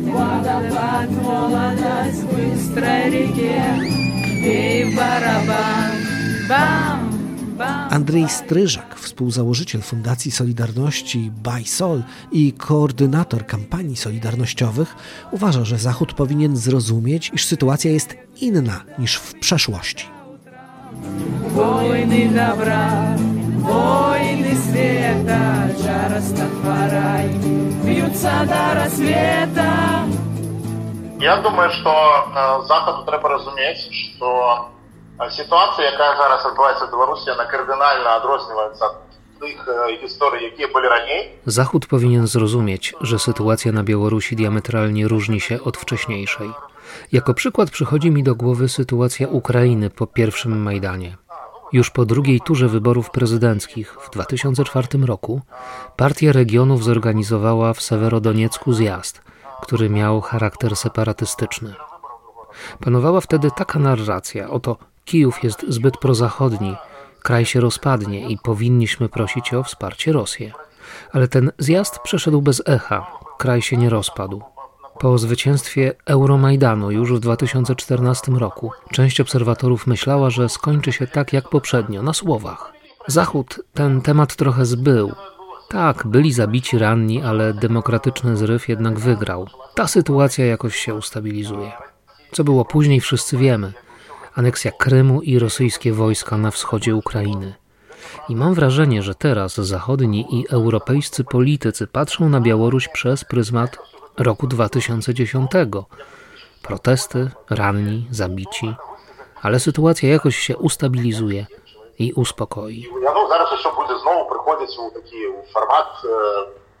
Водопад 0.06 1.10
молодость 1.10 2.22
в 2.22 2.34
быстрой 2.34 3.10
реке, 3.10 3.62
И 4.44 4.96
барабан, 4.96 5.92
бам, 6.48 7.18
Andrzej 7.90 8.28
Stryżak, 8.28 8.98
współzałożyciel 8.98 9.82
Fundacji 9.82 10.30
Solidarności 10.30 11.30
BySol 11.42 12.02
i 12.32 12.52
koordynator 12.52 13.46
kampanii 13.46 13.96
solidarnościowych, 13.96 14.96
uważa, 15.30 15.64
że 15.64 15.78
Zachód 15.78 16.12
powinien 16.12 16.56
zrozumieć, 16.56 17.30
iż 17.34 17.44
sytuacja 17.44 17.90
jest 17.90 18.16
inna 18.40 18.80
niż 18.98 19.16
w 19.16 19.34
przeszłości. 19.34 20.06
Wojny 21.54 22.28
dobra, 22.28 23.16
wojny 23.58 24.21
świata, 24.52 26.08
Rastafari, 26.10 27.28
бьются 27.84 28.32
до 28.46 28.74
рассвета. 28.74 29.72
Я 31.20 31.36
думаю, 31.42 31.70
что 31.70 31.92
Заходу 32.68 33.04
треба 33.06 33.28
розуміти, 33.28 33.74
що 33.74 34.58
ситуація, 35.30 35.90
яка 35.90 36.16
зараз 36.16 36.46
відбувається 36.46 36.84
в 36.84 36.90
Білорусі, 36.90 37.30
вона 37.30 37.44
кардинально 37.44 38.20
відрізняється 38.24 38.90
tych 39.40 39.66
historii, 40.02 40.42
jakie 40.42 40.68
były 40.72 40.88
raniej. 40.88 41.38
Zachód 41.46 41.86
powinien 41.86 42.26
zrozumieć, 42.26 42.94
że 43.00 43.18
sytuacja 43.18 43.72
na 43.72 43.82
Białorusi 43.82 44.36
diametralnie 44.36 45.08
różni 45.08 45.40
się 45.40 45.62
od 45.62 45.76
wcześniejszej. 45.76 46.50
Jako 47.12 47.34
przykład 47.34 47.70
przychodzi 47.70 48.10
mi 48.10 48.22
do 48.22 48.34
głowy 48.34 48.68
sytuacja 48.68 49.28
Ukrainy 49.28 49.90
po 49.90 50.06
pierwszym 50.06 50.62
Majdanie. 50.62 51.16
Już 51.73 51.89
po 51.89 52.05
drugiej 52.05 52.41
turze 52.41 52.67
wyborów 52.67 53.09
prezydenckich 53.09 53.97
w 54.01 54.09
2004 54.09 54.87
roku 55.05 55.41
Partia 55.97 56.31
Regionów 56.31 56.83
zorganizowała 56.83 57.73
w 57.73 57.81
Sewerodoniecku 57.81 58.73
zjazd, 58.73 59.21
który 59.61 59.89
miał 59.89 60.21
charakter 60.21 60.75
separatystyczny. 60.75 61.73
Panowała 62.79 63.21
wtedy 63.21 63.51
taka 63.55 63.79
narracja: 63.79 64.49
oto 64.49 64.77
Kijów 65.05 65.43
jest 65.43 65.65
zbyt 65.67 65.97
prozachodni, 65.97 66.75
kraj 67.21 67.45
się 67.45 67.59
rozpadnie 67.59 68.29
i 68.29 68.37
powinniśmy 68.37 69.09
prosić 69.09 69.53
o 69.53 69.63
wsparcie 69.63 70.11
Rosję. 70.11 70.51
Ale 71.11 71.27
ten 71.27 71.51
zjazd 71.57 71.99
przeszedł 71.99 72.41
bez 72.41 72.61
echa, 72.65 73.07
kraj 73.37 73.61
się 73.61 73.77
nie 73.77 73.89
rozpadł. 73.89 74.52
Po 74.99 75.17
zwycięstwie 75.17 75.93
Euromajdanu 76.05 76.91
już 76.91 77.13
w 77.13 77.19
2014 77.19 78.31
roku 78.31 78.71
część 78.91 79.21
obserwatorów 79.21 79.87
myślała, 79.87 80.29
że 80.29 80.49
skończy 80.49 80.91
się 80.91 81.07
tak 81.07 81.33
jak 81.33 81.49
poprzednio, 81.49 82.03
na 82.03 82.13
słowach. 82.13 82.73
Zachód 83.07 83.61
ten 83.73 84.01
temat 84.01 84.35
trochę 84.35 84.65
zbył. 84.65 85.11
Tak, 85.69 86.07
byli 86.07 86.33
zabici 86.33 86.77
ranni, 86.77 87.21
ale 87.21 87.53
demokratyczny 87.53 88.37
zryw 88.37 88.69
jednak 88.69 88.99
wygrał. 88.99 89.47
Ta 89.75 89.87
sytuacja 89.87 90.45
jakoś 90.45 90.75
się 90.75 90.95
ustabilizuje. 90.95 91.71
Co 92.31 92.43
było 92.43 92.65
później, 92.65 92.99
wszyscy 93.01 93.37
wiemy. 93.37 93.73
Aneksja 94.35 94.71
Krymu 94.71 95.21
i 95.21 95.39
rosyjskie 95.39 95.93
wojska 95.93 96.37
na 96.37 96.51
wschodzie 96.51 96.95
Ukrainy. 96.95 97.53
I 98.29 98.35
mam 98.35 98.53
wrażenie, 98.53 99.03
że 99.03 99.15
teraz 99.15 99.55
zachodni 99.55 100.25
i 100.39 100.47
europejscy 100.49 101.23
politycy 101.23 101.87
patrzą 101.87 102.29
na 102.29 102.41
Białoruś 102.41 102.87
przez 102.87 103.23
pryzmat 103.23 103.77
roku 104.16 104.46
2010. 104.46 105.50
Protesty, 106.62 107.30
ranni, 107.50 108.06
zabici, 108.10 108.74
ale 109.42 109.60
sytuacja 109.60 110.08
jakoś 110.08 110.36
się 110.36 110.56
ustabilizuje 110.56 111.46
i 111.98 112.12
uspokoi. 112.12 112.88
No, 113.02 113.28
zaraz 113.28 113.52
jeszcze 113.52 113.68
będzie 113.78 113.98
znowu 114.02 114.30
przychodzić 114.30 114.76
w 114.76 114.94
taki 114.94 115.16
format 115.54 115.86
e, 116.04 116.08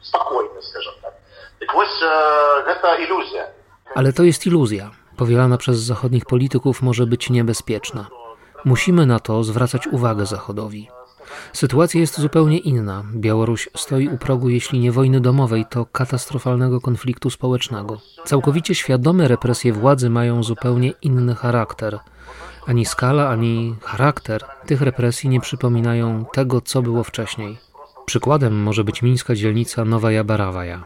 spokojny, 0.00 0.62
скажем 0.62 0.92
tak. 1.02 1.12
Tak 1.60 1.72
właśnie 1.72 2.08
to 2.82 2.98
iluzja. 2.98 3.44
Ale 3.94 4.12
to 4.12 4.22
jest 4.22 4.46
iluzja. 4.46 4.90
Powielana 5.16 5.58
przez 5.58 5.78
zachodnich 5.78 6.24
polityków 6.24 6.82
może 6.82 7.06
być 7.06 7.30
niebezpieczna. 7.30 8.06
Musimy 8.64 9.06
na 9.06 9.20
to 9.20 9.44
zwracać 9.44 9.86
uwagę 9.86 10.26
Zachodowi. 10.26 10.88
Sytuacja 11.53 11.99
jest 11.99 12.19
zupełnie 12.19 12.57
inna. 12.57 13.03
Białoruś 13.15 13.69
stoi 13.77 14.07
u 14.07 14.17
progu, 14.17 14.49
jeśli 14.49 14.79
nie 14.79 14.91
wojny 14.91 15.21
domowej, 15.21 15.65
to 15.69 15.85
katastrofalnego 15.85 16.81
konfliktu 16.81 17.29
społecznego. 17.29 18.01
Całkowicie 18.25 18.75
świadome 18.75 19.27
represje 19.27 19.73
władzy 19.73 20.09
mają 20.09 20.43
zupełnie 20.43 20.93
inny 21.01 21.35
charakter. 21.35 21.99
Ani 22.67 22.85
skala, 22.85 23.29
ani 23.29 23.75
charakter 23.81 24.43
tych 24.65 24.81
represji 24.81 25.29
nie 25.29 25.39
przypominają 25.39 26.25
tego, 26.33 26.61
co 26.61 26.81
było 26.81 27.03
wcześniej. 27.03 27.57
Przykładem 28.05 28.63
może 28.63 28.83
być 28.83 29.01
mińska 29.01 29.35
dzielnica 29.35 29.85
Nowa 29.85 30.11
Jabarawaja. 30.11 30.83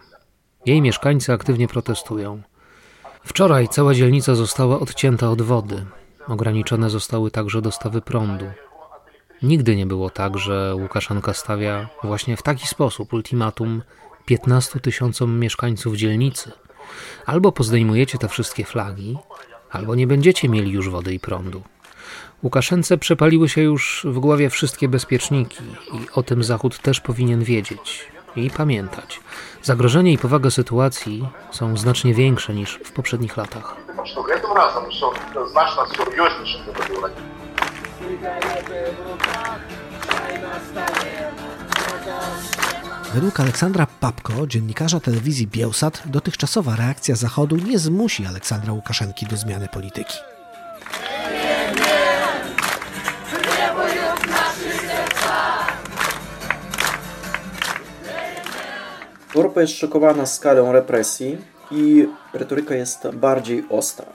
Jej 0.66 0.82
mieszkańcy 0.82 1.34
aktywnie 1.34 1.68
protestują. 1.68 2.42
Wczoraj 3.24 3.68
cała 3.68 3.94
dzielnica 3.94 4.36
została 4.36 4.80
odcięta 4.80 5.30
od 5.30 5.42
wody. 5.42 5.86
Ograniczone 6.28 6.90
zostały 6.90 7.32
także 7.32 7.62
dostawy 7.62 8.02
prądu. 8.02 8.46
Nigdy 9.42 9.76
nie 9.76 9.86
było 9.86 10.10
tak, 10.10 10.38
że 10.38 10.76
Łukaszenka 10.76 11.34
stawia 11.34 11.90
właśnie 12.04 12.38
w 12.38 12.42
taki 12.42 12.68
sposób 12.68 13.14
ultimatum 13.14 13.82
15 14.26 14.80
tysiącom 14.80 15.40
mieszkańców 15.40 15.96
dzielnicy. 15.96 16.52
Albo 17.26 17.52
pozdejmujecie 17.52 18.18
te 18.18 18.28
wszystkie 18.28 18.66
flagi, 18.66 19.18
albo 19.72 19.96
nie 19.96 20.08
będziecie 20.08 20.50
mieli 20.50 20.72
już 20.72 20.90
wody 20.90 21.14
i 21.14 21.20
prądu. 21.20 21.62
Łukaszence 22.44 22.98
przepaliły 22.98 23.50
się 23.50 23.62
już 23.62 24.06
w 24.10 24.20
głowie 24.20 24.50
wszystkie 24.50 24.88
bezpieczniki 24.88 25.64
i 25.94 26.00
o 26.14 26.24
tym 26.24 26.44
Zachód 26.44 26.80
też 26.80 27.02
powinien 27.02 27.44
wiedzieć 27.44 28.08
i 28.36 28.50
pamiętać. 28.50 29.20
Zagrożenie 29.62 30.14
i 30.14 30.18
powaga 30.18 30.50
sytuacji 30.50 31.28
są 31.52 31.78
znacznie 31.78 32.14
większe 32.14 32.54
niż 32.54 32.80
w 32.84 32.92
poprzednich 32.92 33.38
latach. 33.38 33.76
Znacznie 33.94 34.24
Według 43.14 43.40
Aleksandra 43.40 43.88
Papko, 44.00 44.48
dziennikarza 44.48 45.00
telewizji 45.00 45.48
Bielsat, 45.48 46.02
dotychczasowa 46.06 46.76
reakcja 46.76 47.16
Zachodu 47.16 47.56
nie 47.56 47.80
zmusi 47.80 48.26
Aleksandra 48.26 48.74
Łukaszenki 48.74 49.26
do 49.26 49.38
zmiany 49.38 49.68
polityki. 49.68 50.18
Europa 59.36 59.62
jest 59.62 59.74
szokowana 59.74 60.26
skalą 60.26 60.72
represji 60.72 61.38
i 61.72 62.08
retoryka 62.34 62.76
jest 62.76 63.08
bardziej 63.14 63.66
ostra. 63.70 64.06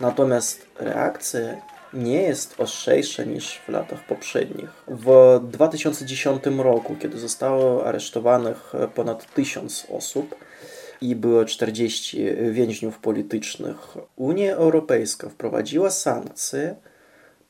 Natomiast 0.00 0.66
reakcje 0.78 1.62
nie 1.94 2.22
jest 2.22 2.60
ostrzejsze 2.60 3.26
niż 3.26 3.58
w 3.66 3.68
latach 3.68 4.06
poprzednich. 4.06 4.70
W 4.88 5.40
2010 5.42 6.42
roku, 6.58 6.96
kiedy 7.00 7.18
zostało 7.18 7.86
aresztowanych 7.86 8.72
ponad 8.94 9.34
1000 9.34 9.86
osób, 9.90 10.34
i 11.00 11.16
było 11.16 11.44
40 11.44 12.26
więźniów 12.50 12.98
politycznych. 12.98 13.76
Unia 14.16 14.54
Europejska 14.54 15.28
wprowadziła 15.28 15.90
sankcje 15.90 16.74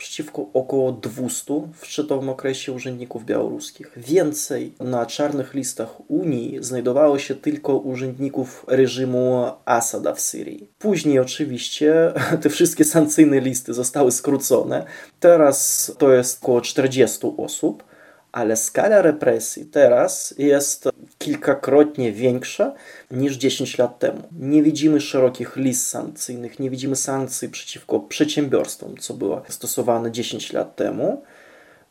przeciwko 0.00 0.46
około 0.54 0.92
200 0.92 1.68
w 1.80 1.86
szczytowym 1.86 2.28
okresie 2.28 2.72
urzędników 2.72 3.24
białoruskich. 3.24 3.92
Więcej 3.96 4.72
na 4.80 5.06
czarnych 5.06 5.54
listach 5.54 6.10
Unii 6.10 6.58
znajdowało 6.60 7.18
się 7.18 7.34
tylko 7.34 7.76
urzędników 7.76 8.64
reżimu 8.68 9.50
Asada 9.64 10.14
w 10.14 10.20
Syrii. 10.20 10.68
Później 10.78 11.18
oczywiście 11.18 12.12
te 12.42 12.50
wszystkie 12.50 12.84
sankcyjne 12.84 13.40
listy 13.40 13.74
zostały 13.74 14.12
skrócone. 14.12 14.84
Teraz 15.20 15.92
to 15.98 16.12
jest 16.12 16.42
około 16.42 16.60
40 16.60 17.18
osób 17.36 17.89
ale 18.32 18.56
skala 18.56 19.02
represji 19.02 19.66
teraz 19.66 20.34
jest 20.38 20.88
kilkakrotnie 21.18 22.12
większa 22.12 22.72
niż 23.10 23.36
10 23.36 23.78
lat 23.78 23.98
temu. 23.98 24.22
Nie 24.40 24.62
widzimy 24.62 25.00
szerokich 25.00 25.56
list 25.56 25.86
sankcyjnych, 25.86 26.58
nie 26.58 26.70
widzimy 26.70 26.96
sankcji 26.96 27.48
przeciwko 27.48 28.00
przedsiębiorstwom, 28.00 28.96
co 28.96 29.14
było 29.14 29.42
stosowane 29.48 30.10
10 30.10 30.52
lat 30.52 30.76
temu. 30.76 31.22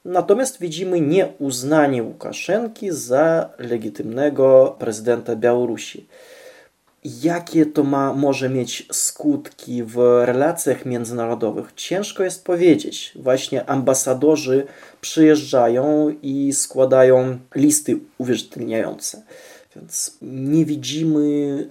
Natomiast 0.06 0.60
widzimy 0.60 1.02
nieuznanie 1.02 2.04
Łukaszenki 2.04 2.92
za 2.92 3.50
legitymnego 3.58 4.76
prezydenta 4.80 5.36
Białorusi. 5.36 6.08
Jakie 7.04 7.66
to 7.66 7.84
ma, 7.84 8.14
może 8.14 8.50
mieć 8.50 8.88
skutki 8.92 9.84
w 9.84 10.22
relacjach 10.26 10.86
międzynarodowych? 10.86 11.72
Ciężko 11.76 12.24
jest 12.24 12.46
powiedzieć. 12.46 13.12
Właśnie 13.16 13.70
ambasadorzy 13.70 14.66
przyjeżdżają 15.02 16.16
i 16.22 16.54
składają 16.54 17.40
listy 17.56 18.00
uwierzytelniające. 18.18 19.22
Więc 19.76 20.18
nie 20.22 20.66
widzimy 20.66 21.68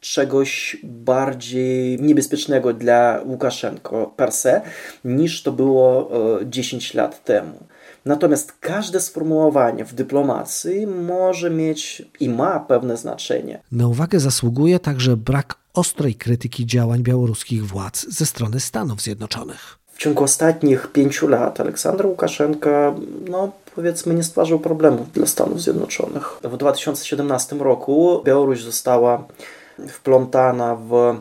czegoś 0.00 0.76
bardziej 0.82 2.00
niebezpiecznego 2.02 2.72
dla 2.72 3.20
Łukaszenko 3.26 4.12
per 4.16 4.32
se, 4.32 4.60
niż 5.04 5.42
to 5.42 5.52
było 5.52 6.10
10 6.44 6.94
e, 6.94 6.98
lat 6.98 7.24
temu. 7.24 7.58
Natomiast 8.04 8.52
każde 8.60 9.00
sformułowanie 9.00 9.84
w 9.84 9.94
dyplomacji 9.94 10.86
może 10.86 11.50
mieć 11.50 12.02
i 12.20 12.28
ma 12.28 12.60
pewne 12.60 12.96
znaczenie. 12.96 13.62
Na 13.72 13.86
uwagę 13.88 14.20
zasługuje 14.20 14.78
także 14.78 15.16
brak 15.16 15.54
ostrej 15.74 16.14
krytyki 16.14 16.66
działań 16.66 17.02
białoruskich 17.02 17.66
władz 17.66 18.06
ze 18.08 18.26
strony 18.26 18.60
Stanów 18.60 19.00
Zjednoczonych. 19.00 19.78
W 19.92 19.98
ciągu 19.98 20.24
ostatnich 20.24 20.92
pięciu 20.92 21.28
lat 21.28 21.60
Aleksander 21.60 22.06
Łukaszenka, 22.06 22.94
no 23.30 23.52
powiedzmy, 23.74 24.14
nie 24.14 24.22
stwarzał 24.22 24.58
problemów 24.58 25.12
dla 25.12 25.26
Stanów 25.26 25.62
Zjednoczonych. 25.62 26.38
W 26.44 26.56
2017 26.56 27.56
roku 27.56 28.22
Białoruś 28.24 28.62
została 28.62 29.24
wplątana 29.88 30.76
w 30.76 31.16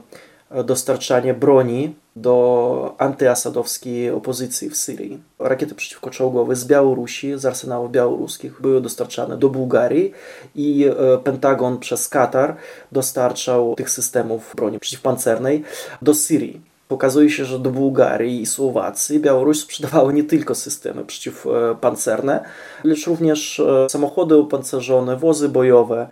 dostarczanie 0.64 1.34
broni 1.34 1.96
do 2.15 2.96
antyasadowskiej 2.98 4.12
opozycji 4.12 4.70
w 4.70 4.77
Syrii. 4.77 5.20
Rakiety 5.39 5.75
przeciwkoczołgowe 5.75 6.56
z 6.56 6.65
Białorusi, 6.65 7.39
z 7.39 7.46
arsenałów 7.46 7.91
białoruskich 7.91 8.62
były 8.62 8.82
dostarczane 8.82 9.38
do 9.38 9.50
Bułgarii 9.50 10.12
i 10.56 10.86
e, 10.86 11.18
Pentagon 11.18 11.80
przez 11.80 12.10
Katar 12.10 12.56
dostarczał 12.91 13.75
tych 13.75 13.89
systemów 13.89 14.53
broni 14.56 14.80
przeciwpancernej 14.80 15.63
do 16.01 16.13
Syrii. 16.13 16.72
Pokazuje 16.88 17.30
się, 17.30 17.46
że 17.46 17.60
do 17.60 17.70
Bułgarii 17.70 18.41
i 18.41 18.46
Słowacji 18.46 19.20
Białoruś 19.20 19.60
sprzedawała 19.60 20.12
nie 20.12 20.24
tylko 20.24 20.56
systemy 20.56 21.06
przeciwpancerne, 21.06 22.46
lecz 22.84 23.08
również 23.08 23.60
e, 23.60 23.89
samochody 23.89 24.36
opancerzone, 24.36 25.18
wozy 25.18 25.50
bojowe, 25.50 26.08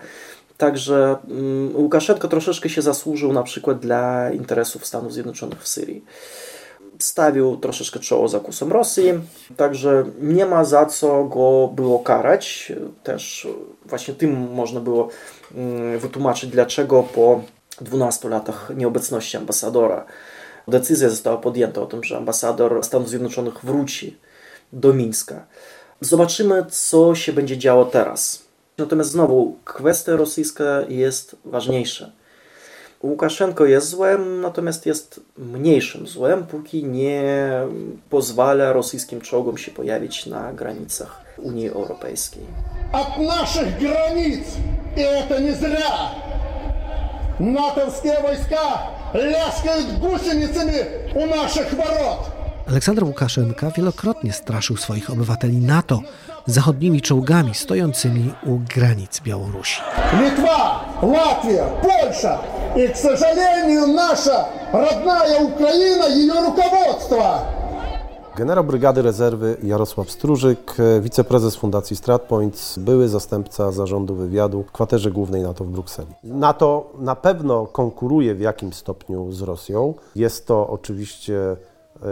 Także 0.60 1.18
mm, 1.30 1.76
Łukaszenko 1.76 2.28
troszeczkę 2.28 2.70
się 2.70 2.82
zasłużył 2.82 3.34
na 3.34 3.44
przykład 3.44 3.80
dla 3.80 4.32
interesów 4.32 4.86
Stanów 4.86 5.14
Zjednoczonych 5.14 5.64
w 5.64 5.68
Syrii. 5.68 6.06
Stawił 7.00 7.58
troszeczkę 7.58 8.00
czoło 8.00 8.28
zakusom 8.28 8.72
Rosji, 8.72 9.14
także 9.58 10.06
nie 10.22 10.46
ma 10.46 10.64
za 10.64 10.86
co 10.86 11.24
go 11.24 11.70
było 11.76 12.00
karać. 12.00 12.72
Też 13.04 13.48
właśnie 13.86 14.14
tym 14.14 14.52
można 14.54 14.80
było 14.80 15.10
mm, 15.56 16.00
wytłumaczyć, 16.00 16.50
dlaczego 16.50 17.04
po 17.04 17.42
12 17.82 18.30
latach 18.30 18.72
nieobecności 18.76 19.38
ambasadora 19.38 20.06
decyzja 20.68 21.10
została 21.10 21.38
podjęta 21.38 21.82
o 21.82 21.86
tym, 21.86 22.04
że 22.04 22.18
ambasador 22.18 22.84
Stanów 22.84 23.10
Zjednoczonych 23.10 23.66
wróci 23.66 24.18
do 24.74 24.94
Mińska. 24.94 25.46
Zobaczymy, 26.02 26.66
co 26.70 27.16
się 27.16 27.34
będzie 27.34 27.58
działo 27.58 27.86
teraz. 27.86 28.49
Natomiast 28.79 29.11
znowu 29.11 29.57
kwestia 29.65 30.17
rosyjska 30.17 30.65
jest 30.89 31.37
ważniejsza. 31.45 32.11
Łukaszenko 33.03 33.67
jest 33.67 33.89
złem, 33.89 34.41
natomiast 34.41 34.87
jest 34.87 35.21
mniejszym 35.39 36.07
złem, 36.07 36.47
póki 36.47 36.85
nie 36.85 37.23
pozwala 38.11 38.73
rosyjskim 38.73 39.21
czołgom 39.21 39.59
się 39.59 39.71
pojawić 39.71 40.27
na 40.27 40.53
granicach 40.53 41.21
Unii 41.39 41.69
Europejskiej. 41.69 42.43
Od 42.93 43.27
naszych 43.27 43.79
granic, 43.79 44.45
i 44.97 45.29
to 45.29 45.41
nie 45.41 45.55
zra, 45.55 46.11
natowskie 47.41 48.17
wojska 48.23 48.91
ляскают 49.15 49.99
гусеницами 49.99 50.87
u 51.15 51.27
naszych 51.27 51.75
ворот. 51.75 52.38
Aleksander 52.69 53.05
Łukaszenka 53.05 53.71
wielokrotnie 53.71 54.33
straszył 54.33 54.77
swoich 54.77 55.11
obywateli 55.11 55.57
NATO 55.57 56.01
zachodnimi 56.47 57.03
czołgami 57.03 57.55
stojącymi 57.55 58.33
u 58.47 58.59
granic 58.75 59.21
Białorusi. 59.21 59.81
Litwa, 60.23 60.85
Latvia, 61.03 61.65
Polsza 61.65 62.39
i, 62.77 62.89
k 62.89 62.99
сожалению, 62.99 63.87
nasza 63.87 64.45
родная 64.73 65.39
Ukraina 65.41 66.09
i 66.09 66.27
jej 66.27 66.31
руководство. 66.47 67.39
Generał 68.37 68.65
Brygady 68.65 69.03
Rezerwy 69.03 69.57
Jarosław 69.63 70.11
Strużyk, 70.11 70.77
wiceprezes 71.01 71.57
Fundacji 71.57 71.97
StratPoints, 71.97 72.79
były 72.79 73.09
zastępca 73.09 73.73
zarządu 73.73 74.15
wywiadu 74.15 74.63
w 74.63 74.73
kwaterze 74.73 75.11
głównej 75.11 75.43
NATO 75.43 75.65
w 75.65 75.69
Brukseli. 75.69 76.09
NATO 76.25 76.91
na 76.99 77.17
pewno 77.17 77.67
konkuruje 77.67 78.35
w 78.35 78.41
jakimś 78.41 78.75
stopniu 78.75 79.33
z 79.33 79.43
Rosją. 79.43 79.95
Jest 80.17 80.47
to 80.47 80.69
oczywiście 80.69 81.37
e, 81.37 81.57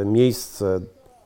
miejsce 0.06 0.80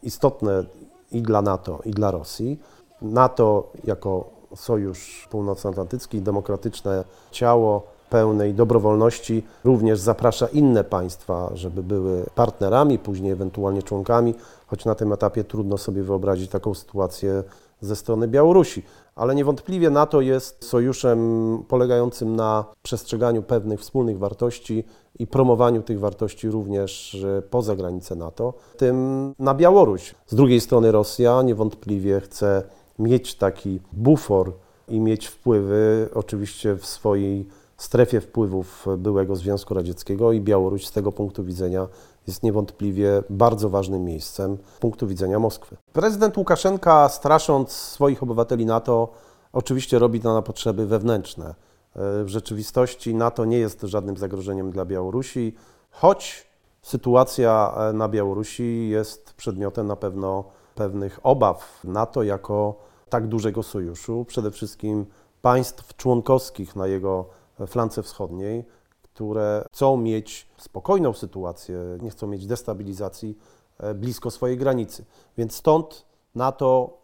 istotne 0.04 0.63
i 1.12 1.21
dla 1.21 1.41
NATO, 1.41 1.80
i 1.86 1.91
dla 1.91 2.12
Rosji. 2.12 2.60
NATO 3.02 3.71
jako 3.84 4.30
sojusz 4.56 5.28
północnoatlantycki, 5.32 6.21
demokratyczne 6.21 7.04
ciało 7.32 7.84
pełnej 8.10 8.54
dobrowolności 8.54 9.43
również 9.63 10.00
zaprasza 10.00 10.47
inne 10.47 10.84
państwa, 10.84 11.52
żeby 11.54 11.84
były 11.84 12.26
partnerami, 12.36 13.00
później 13.00 13.32
ewentualnie 13.32 13.84
członkami, 13.84 14.36
choć 14.67 14.86
na 14.86 14.95
tym 14.95 15.13
etapie 15.13 15.43
trudno 15.43 15.78
sobie 15.78 16.04
wyobrazić 16.04 16.52
taką 16.52 16.74
sytuację 16.74 17.43
ze 17.82 17.95
strony 17.95 18.28
Białorusi. 18.28 18.84
Ale 19.15 19.36
niewątpliwie 19.36 19.89
NATO 19.89 20.21
jest 20.21 20.65
sojuszem 20.65 21.19
polegającym 21.67 22.36
na 22.36 22.65
przestrzeganiu 22.84 23.43
pewnych 23.43 23.80
wspólnych 23.80 24.19
wartości 24.19 24.84
i 25.21 25.27
promowaniu 25.27 25.84
tych 25.84 25.99
wartości 25.99 26.49
również 26.49 27.17
poza 27.49 27.75
granice 27.75 28.15
NATO, 28.15 28.53
tym 28.77 29.34
na 29.39 29.53
Białoruś. 29.53 30.15
Z 30.27 30.36
drugiej 30.36 30.62
strony 30.62 30.91
Rosja 30.91 31.41
niewątpliwie 31.41 32.19
chce 32.19 32.63
mieć 32.99 33.36
taki 33.36 33.79
bufor 33.93 34.53
i 34.88 34.99
mieć 34.99 35.27
wpływy 35.27 36.10
oczywiście 36.13 36.75
w 36.75 36.86
swojej 36.86 37.47
strefie 37.77 38.21
wpływów 38.21 38.86
byłego 38.97 39.36
Związku 39.36 39.73
Radzieckiego 39.73 40.31
i 40.31 40.41
Białoruś 40.41 40.86
z 40.86 40.91
tego 40.91 41.12
punktu 41.12 41.43
widzenia 41.43 41.88
jest 42.27 42.43
niewątpliwie 42.43 43.23
bardzo 43.29 43.69
ważnym 43.69 44.05
miejscem 44.05 44.57
z 44.77 44.79
punktu 44.79 45.07
widzenia 45.07 45.39
Moskwy. 45.39 45.77
Prezydent 45.93 46.38
Łukaszenka, 46.38 47.10
strasząc 47.10 47.71
swoich 47.71 48.23
obywateli 48.23 48.65
NATO, 48.65 49.10
oczywiście 49.53 49.99
robi 49.99 50.19
to 50.19 50.34
na 50.34 50.41
potrzeby 50.41 50.86
wewnętrzne. 50.86 51.55
W 51.95 52.27
rzeczywistości 52.27 53.15
NATO 53.15 53.45
nie 53.45 53.58
jest 53.58 53.82
żadnym 53.82 54.17
zagrożeniem 54.17 54.71
dla 54.71 54.86
Białorusi, 54.86 55.56
choć 55.91 56.47
sytuacja 56.82 57.75
na 57.93 58.08
Białorusi 58.08 58.89
jest 58.89 59.34
przedmiotem 59.34 59.88
na 59.88 59.95
pewno 59.95 60.43
pewnych 60.75 61.19
obaw 61.23 61.80
NATO 61.84 62.23
jako 62.23 62.75
tak 63.10 63.27
dużego 63.27 63.63
sojuszu, 63.63 64.25
przede 64.25 64.51
wszystkim 64.51 65.06
państw 65.41 65.95
członkowskich 65.95 66.75
na 66.75 66.88
jego 66.88 67.25
flance 67.67 68.04
wschodniej, 68.04 68.65
które 69.01 69.65
chcą 69.73 69.97
mieć 69.97 70.47
spokojną 70.58 71.13
sytuację, 71.13 71.77
nie 72.01 72.10
chcą 72.10 72.27
mieć 72.27 72.47
destabilizacji 72.47 73.38
e, 73.80 73.93
blisko 73.93 74.32
swojej 74.32 74.58
granicy. 74.58 75.06
Więc 75.38 75.56
stąd 75.56 76.06
NATO 76.36 76.97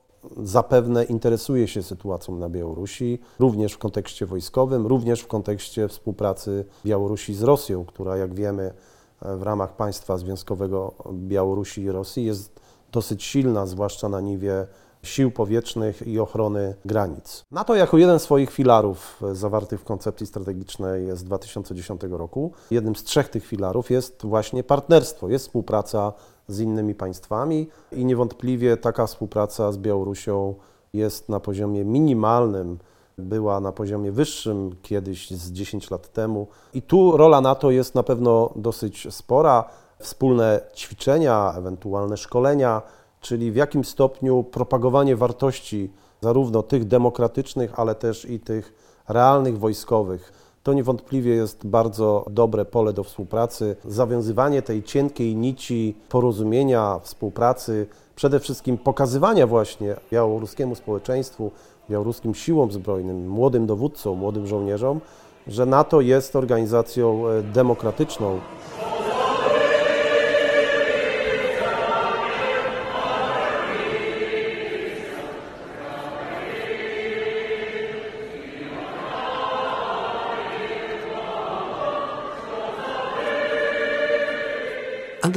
zapewne 0.44 1.04
interesuje 1.04 1.68
się 1.68 1.84
sytuacją 1.84 2.36
na 2.36 2.50
Białorusi, 2.50 3.20
również 3.40 3.74
w 3.74 3.78
kontekście 3.78 4.26
wojskowym, 4.26 4.88
również 4.88 5.22
w 5.22 5.28
kontekście 5.28 5.88
współpracy 5.88 6.66
Białorusi 6.86 7.34
z 7.34 7.44
Rosją, 7.44 7.86
która, 7.86 8.18
jak 8.18 8.34
wiemy, 8.34 8.74
w 9.22 9.42
ramach 9.42 9.76
państwa 9.76 10.18
związkowego 10.18 10.94
Białorusi 11.13 11.82
i 11.82 11.92
Rosji 11.92 12.26
jest 12.26 12.60
dosyć 12.92 13.24
silna, 13.24 13.66
zwłaszcza 13.66 14.10
na 14.10 14.22
niwie 14.22 14.68
sił 15.04 15.32
powietrznych 15.32 16.08
i 16.08 16.20
ochrony 16.20 16.76
granic. 16.86 17.46
NATO 17.52 17.76
jako 17.76 17.98
jeden 17.98 18.20
z 18.20 18.24
swoich 18.24 18.52
filarów 18.52 19.22
zawartych 19.34 19.82
w 19.82 19.84
koncepcji 19.84 20.28
strategicznej 20.28 21.18
z 21.18 21.24
2010 21.24 22.02
roku, 22.10 22.52
jednym 22.72 22.96
z 22.96 23.04
trzech 23.04 23.30
tych 23.30 23.46
filarów 23.46 23.92
jest 23.92 24.26
właśnie 24.26 24.63
partnerstwo, 24.63 25.30
jest 25.30 25.46
współpraca 25.46 26.13
z 26.48 26.60
innymi 26.60 26.96
państwami 26.96 27.68
i 27.92 28.06
niewątpliwie 28.06 28.78
taka 28.78 29.08
współpraca 29.08 29.72
z 29.72 29.78
Białorusią 29.78 30.56
jest 30.94 31.30
na 31.30 31.40
poziomie 31.40 31.86
minimalnym, 31.86 32.80
była 33.18 33.60
na 33.60 33.72
poziomie 33.72 34.12
wyższym 34.12 34.76
kiedyś 34.82 35.32
z 35.32 35.52
10 35.52 35.92
lat 35.92 36.12
temu. 36.12 36.48
I 36.74 36.82
tu 36.82 37.18
rola 37.18 37.42
NATO 37.42 37.72
jest 37.72 37.96
na 37.96 38.04
pewno 38.04 38.54
dosyć 38.56 39.08
spora. 39.14 39.70
Wspólne 40.00 40.62
ćwiczenia, 40.76 41.54
ewentualne 41.58 42.18
szkolenia, 42.18 42.82
czyli 43.22 43.52
w 43.52 43.56
jakim 43.56 43.84
stopniu 43.84 44.44
propagowanie 44.44 45.16
wartości, 45.16 45.92
zarówno 46.22 46.64
tych 46.64 46.86
demokratycznych, 46.86 47.80
ale 47.80 47.96
też 47.96 48.26
i 48.26 48.40
tych 48.40 48.74
realnych 49.08 49.60
wojskowych. 49.60 50.47
To 50.67 50.73
niewątpliwie 50.73 51.32
jest 51.32 51.67
bardzo 51.67 52.25
dobre 52.30 52.65
pole 52.65 52.93
do 52.93 53.03
współpracy. 53.03 53.75
Zawiązywanie 53.86 54.62
tej 54.62 54.84
cienkiej 54.84 55.36
nici 55.36 55.95
porozumienia, 56.10 56.99
współpracy, 57.03 57.88
przede 58.15 58.39
wszystkim 58.39 58.77
pokazywania 58.77 59.47
właśnie 59.47 59.95
białoruskiemu 60.12 60.75
społeczeństwu, 60.75 61.51
białoruskim 61.89 62.36
siłom 62.36 62.71
zbrojnym, 62.71 63.30
młodym 63.30 63.65
dowódcom, 63.65 64.17
młodym 64.17 64.47
żołnierzom, 64.47 65.01
że 65.47 65.65
NATO 65.65 66.01
jest 66.01 66.36
organizacją 66.36 67.27
e, 67.27 67.43
demokratyczną. 67.43 68.39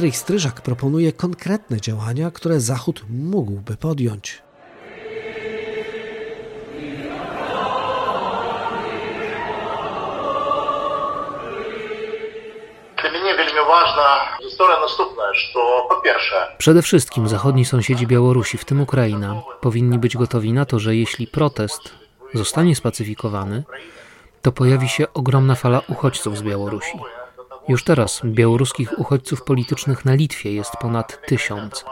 Andrzej 0.01 0.19
Stryżak 0.19 0.61
proponuje 0.61 1.13
konkretne 1.13 1.81
działania, 1.81 2.31
które 2.31 2.59
Zachód 2.59 3.03
mógłby 3.09 3.77
podjąć. 3.77 4.41
Przede 16.57 16.81
wszystkim 16.81 17.27
zachodni 17.27 17.65
sąsiedzi 17.65 18.07
Białorusi, 18.07 18.57
w 18.57 18.65
tym 18.65 18.81
Ukraina, 18.81 19.41
powinni 19.61 19.97
być 19.99 20.17
gotowi 20.17 20.53
na 20.53 20.65
to, 20.65 20.79
że 20.79 20.95
jeśli 20.95 21.27
protest 21.27 21.81
zostanie 22.33 22.75
spacyfikowany, 22.75 23.63
to 24.41 24.51
pojawi 24.51 24.89
się 24.89 25.13
ogromna 25.13 25.55
fala 25.55 25.81
uchodźców 25.87 26.37
z 26.37 26.41
Białorusi. 26.41 26.97
Już 27.67 27.83
teraz 27.83 28.21
białoruskich 28.25 28.99
uchodźców 28.99 29.43
politycznych 29.43 30.05
na 30.05 30.13
Litwie 30.13 30.53
jest 30.53 30.71
ponad 30.81 31.21
tysiąc, 31.27 31.85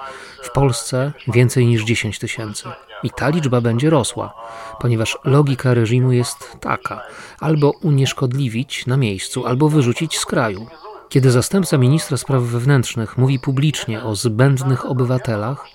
w 0.43 0.51
Polsce 0.51 1.11
więcej 1.27 1.65
niż 1.65 1.83
10 1.83 2.19
tysięcy. 2.19 2.69
I 3.03 3.09
ta 3.09 3.29
liczba 3.29 3.61
będzie 3.61 3.89
rosła, 3.89 4.33
ponieważ 4.79 5.17
logika 5.23 5.73
reżimu 5.73 6.11
jest 6.11 6.57
taka: 6.59 7.01
albo 7.39 7.71
unieszkodliwić 7.81 8.85
na 8.85 8.97
miejscu, 8.97 9.45
albo 9.45 9.69
wyrzucić 9.69 10.19
z 10.19 10.25
kraju. 10.25 10.67
Kiedy 11.09 11.31
zastępca 11.31 11.77
ministra 11.77 12.17
spraw 12.17 12.43
wewnętrznych 12.43 13.17
mówi 13.17 13.39
publicznie 13.39 14.03
o 14.03 14.15
zbędnych 14.15 14.85
obywatelach, 14.85 15.65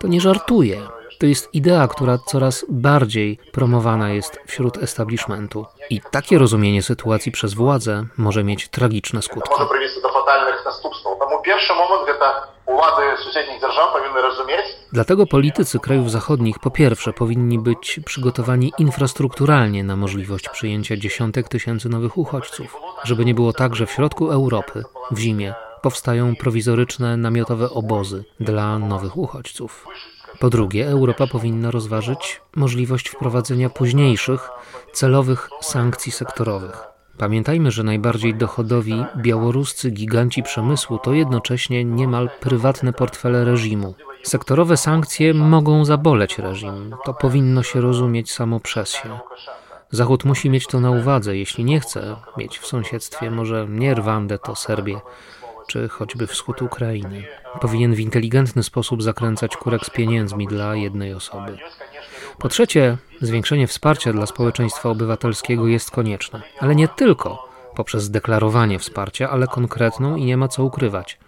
to 0.00 0.08
nie 0.08 0.20
żartuje. 0.20 0.80
To 1.19 1.25
jest 1.25 1.49
idea, 1.53 1.87
która 1.87 2.17
coraz 2.17 2.65
bardziej 2.69 3.39
promowana 3.51 4.09
jest 4.09 4.39
wśród 4.45 4.77
establishmentu. 4.77 5.65
I 5.89 6.01
takie 6.11 6.37
rozumienie 6.37 6.83
sytuacji 6.83 7.31
przez 7.31 7.53
władzę 7.53 8.05
może 8.17 8.43
mieć 8.43 8.69
tragiczne 8.69 9.21
skutki. 9.21 9.49
Może 9.49 9.65
prowadzić 9.65 10.01
do 10.01 10.09
fatalnych 10.09 10.65
następstw. 10.65 11.03
Тому 11.19 11.41
pierwszy 11.41 11.73
moment 11.73 12.19
to 12.19 12.73
władze 12.73 13.23
sąsiednich 13.23 13.61
держав 13.61 13.93
powinny 13.93 14.21
rozumieć. 14.21 14.65
Dlatego 14.93 15.25
politycy 15.25 15.79
krajów 15.79 16.11
zachodnich 16.11 16.59
po 16.59 16.71
pierwsze 16.71 17.13
powinni 17.13 17.59
być 17.59 17.99
przygotowani 18.05 18.73
infrastrukturalnie 18.77 19.83
na 19.83 19.95
możliwość 19.95 20.49
przyjęcia 20.49 20.97
dziesiątek 20.97 21.49
tysięcy 21.49 21.89
nowych 21.89 22.17
uchodźców, 22.17 22.77
żeby 23.03 23.25
nie 23.25 23.33
było 23.33 23.53
tak, 23.53 23.75
że 23.75 23.85
w 23.85 23.91
środku 23.91 24.31
Europy 24.31 24.83
w 25.11 25.17
zimie 25.17 25.53
powstają 25.81 26.35
prowizoryczne 26.35 27.17
namiotowe 27.17 27.69
obozy 27.69 28.23
dla 28.39 28.79
nowych 28.79 29.17
uchodźców. 29.17 29.87
Po 30.40 30.50
drugie, 30.50 30.88
Europa 30.88 31.26
powinna 31.26 31.70
rozważyć 31.70 32.40
możliwość 32.56 33.08
wprowadzenia 33.08 33.70
późniejszych, 33.70 34.48
celowych 34.92 35.48
sankcji 35.60 36.12
sektorowych. 36.12 36.82
Pamiętajmy, 37.18 37.70
że 37.70 37.82
najbardziej 37.82 38.34
dochodowi 38.34 39.04
białoruscy 39.16 39.90
giganci 39.90 40.42
przemysłu 40.42 40.98
to 40.98 41.12
jednocześnie 41.12 41.84
niemal 41.84 42.30
prywatne 42.40 42.92
portfele 42.92 43.44
reżimu. 43.44 43.94
Sektorowe 44.22 44.76
sankcje 44.76 45.34
mogą 45.34 45.84
zaboleć 45.84 46.38
reżim. 46.38 46.94
To 47.04 47.14
powinno 47.14 47.62
się 47.62 47.80
rozumieć 47.80 48.32
samo 48.32 48.60
przez 48.60 48.88
się. 48.88 49.18
Zachód 49.90 50.24
musi 50.24 50.50
mieć 50.50 50.66
to 50.66 50.80
na 50.80 50.90
uwadze, 50.90 51.36
jeśli 51.36 51.64
nie 51.64 51.80
chce 51.80 52.16
mieć 52.36 52.58
w 52.58 52.66
sąsiedztwie 52.66 53.30
może 53.30 53.66
nie 53.68 53.94
Rwandę, 53.94 54.38
to 54.38 54.56
Serbię, 54.56 55.00
czy 55.70 55.88
choćby 55.88 56.26
wschód 56.26 56.62
Ukrainy. 56.62 57.24
Powinien 57.60 57.94
w 57.94 58.00
inteligentny 58.00 58.62
sposób 58.62 59.02
zakręcać 59.02 59.56
kurek 59.56 59.86
z 59.86 59.90
pieniędzmi 59.90 60.46
dla 60.46 60.74
jednej 60.74 61.14
osoby. 61.14 61.58
Po 62.38 62.48
trzecie, 62.48 62.96
zwiększenie 63.20 63.66
wsparcia 63.66 64.12
dla 64.12 64.26
społeczeństwa 64.26 64.88
obywatelskiego 64.88 65.66
jest 65.66 65.90
konieczne, 65.90 66.42
ale 66.60 66.74
nie 66.74 66.88
tylko 66.88 67.48
poprzez 67.74 68.10
deklarowanie 68.10 68.78
wsparcia, 68.78 69.30
ale 69.30 69.46
konkretną 69.46 70.16
i 70.16 70.24
nie 70.24 70.36
ma 70.36 70.48
co 70.48 70.64
ukrywać 70.64 71.18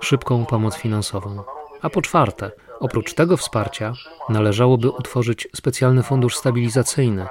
szybką 0.00 0.46
pomoc 0.46 0.76
finansową. 0.76 1.42
A 1.82 1.90
po 1.90 2.02
czwarte, 2.02 2.50
oprócz 2.78 3.14
tego 3.14 3.36
wsparcia 3.36 3.92
należałoby 4.28 4.90
utworzyć 4.90 5.48
specjalny 5.56 6.02
fundusz 6.02 6.36
stabilizacyjny, 6.36 7.26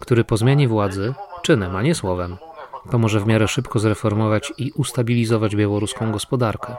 który 0.00 0.24
po 0.24 0.36
zmianie 0.36 0.68
władzy, 0.68 1.14
czynem, 1.42 1.76
a 1.76 1.82
nie 1.82 1.94
słowem, 1.94 2.36
pomoże 2.90 3.20
w 3.20 3.26
miarę 3.26 3.48
szybko 3.48 3.78
zreformować 3.78 4.52
i 4.58 4.72
ustabilizować 4.76 5.56
białoruską 5.56 6.12
gospodarkę. 6.12 6.76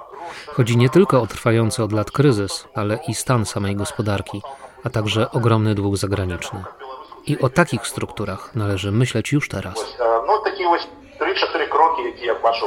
Chodzi 0.48 0.78
nie 0.78 0.90
tylko 0.90 1.22
o 1.22 1.28
trwający 1.28 1.84
od 1.84 1.92
lat 1.92 2.12
kryzys, 2.12 2.68
ale 2.76 3.00
i 3.08 3.14
stan 3.14 3.46
samej 3.46 3.76
gospodarki, 3.76 4.42
a 4.84 4.90
także 4.90 5.32
ogromny 5.32 5.76
dług 5.76 5.98
zagraniczny. 5.98 6.64
I 7.28 7.40
o 7.40 7.50
takich 7.50 7.88
strukturach 7.88 8.56
należy 8.56 8.92
myśleć 8.92 9.32
już 9.32 9.50
teraz. 9.50 9.98
No, 10.28 10.42
takie 10.44 10.64
3-4 10.64 11.70
kroki, 11.70 12.04
jakie 12.06 12.26
ja 12.26 12.36
patrzę 12.36 12.66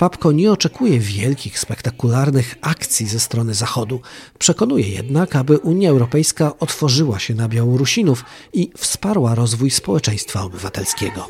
Papko 0.00 0.32
nie 0.32 0.52
oczekuje 0.52 0.98
wielkich, 0.98 1.58
spektakularnych 1.58 2.54
akcji 2.60 3.06
ze 3.06 3.20
strony 3.20 3.54
Zachodu. 3.54 4.00
Przekonuje 4.38 4.88
jednak, 4.88 5.36
aby 5.36 5.58
Unia 5.58 5.90
Europejska 5.90 6.52
otworzyła 6.60 7.18
się 7.18 7.34
na 7.34 7.48
Białorusinów 7.48 8.24
i 8.52 8.70
wsparła 8.76 9.34
rozwój 9.34 9.70
społeczeństwa 9.70 10.42
obywatelskiego. 10.42 11.28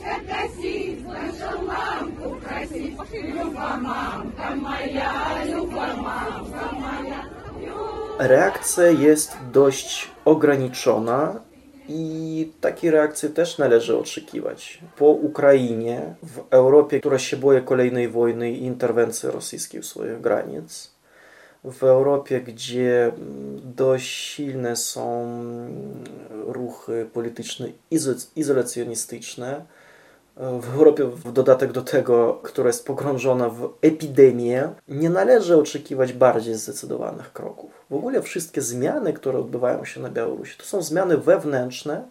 Reakcja 8.18 8.86
jest 8.86 9.32
dość 9.52 10.08
ograniczona 10.24 11.49
i 11.92 12.52
takiej 12.60 12.90
reakcji 12.90 13.28
też 13.28 13.58
należy 13.58 13.98
oczekiwać. 13.98 14.78
Po 14.96 15.06
Ukrainie, 15.06 16.14
w 16.22 16.40
Europie, 16.50 17.00
która 17.00 17.18
się 17.18 17.36
boi 17.36 17.62
kolejnej 17.62 18.08
wojny 18.08 18.50
i 18.52 18.62
interwencji 18.62 19.28
rosyjskiej 19.28 19.82
w 19.82 19.86
swoich 19.86 20.20
granic, 20.20 20.90
w 21.64 21.84
Europie, 21.84 22.40
gdzie 22.40 23.12
dość 23.76 24.06
silne 24.06 24.76
są 24.76 25.28
ruchy 26.30 27.06
polityczne 27.12 27.68
izolacjonistyczne, 28.36 29.64
w 30.40 30.74
Europie 30.74 31.04
w 31.04 31.32
dodatek 31.32 31.72
do 31.72 31.82
tego, 31.82 32.40
która 32.42 32.66
jest 32.66 32.86
pogrążona 32.86 33.48
w 33.48 33.72
epidemię, 33.82 34.68
nie 34.88 35.10
należy 35.10 35.56
oczekiwać 35.56 36.12
bardziej 36.12 36.54
zdecydowanych 36.54 37.32
kroków. 37.32 37.70
W 37.90 37.94
ogóle 37.94 38.22
wszystkie 38.22 38.62
zmiany, 38.62 39.12
które 39.12 39.38
odbywają 39.38 39.84
się 39.84 40.00
na 40.00 40.10
Białorusi, 40.10 40.58
to 40.58 40.64
są 40.64 40.82
zmiany 40.82 41.16
wewnętrzne, 41.16 42.04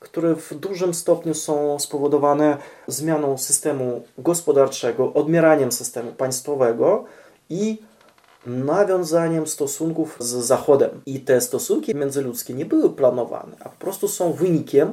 które 0.00 0.36
w 0.36 0.54
dużym 0.54 0.94
stopniu 0.94 1.34
są 1.34 1.78
spowodowane 1.78 2.56
zmianą 2.86 3.38
systemu 3.38 4.02
gospodarczego, 4.18 5.12
odmieraniem 5.12 5.72
systemu 5.72 6.12
państwowego 6.12 7.04
i 7.50 7.78
nawiązaniem 8.46 9.46
stosunków 9.46 10.16
z 10.20 10.28
Zachodem. 10.28 10.90
I 11.06 11.20
te 11.20 11.40
stosunki 11.40 11.94
międzyludzkie 11.94 12.54
nie 12.54 12.66
były 12.66 12.90
planowane, 12.90 13.56
a 13.60 13.68
po 13.68 13.76
prostu 13.78 14.08
są 14.08 14.32
wynikiem 14.32 14.92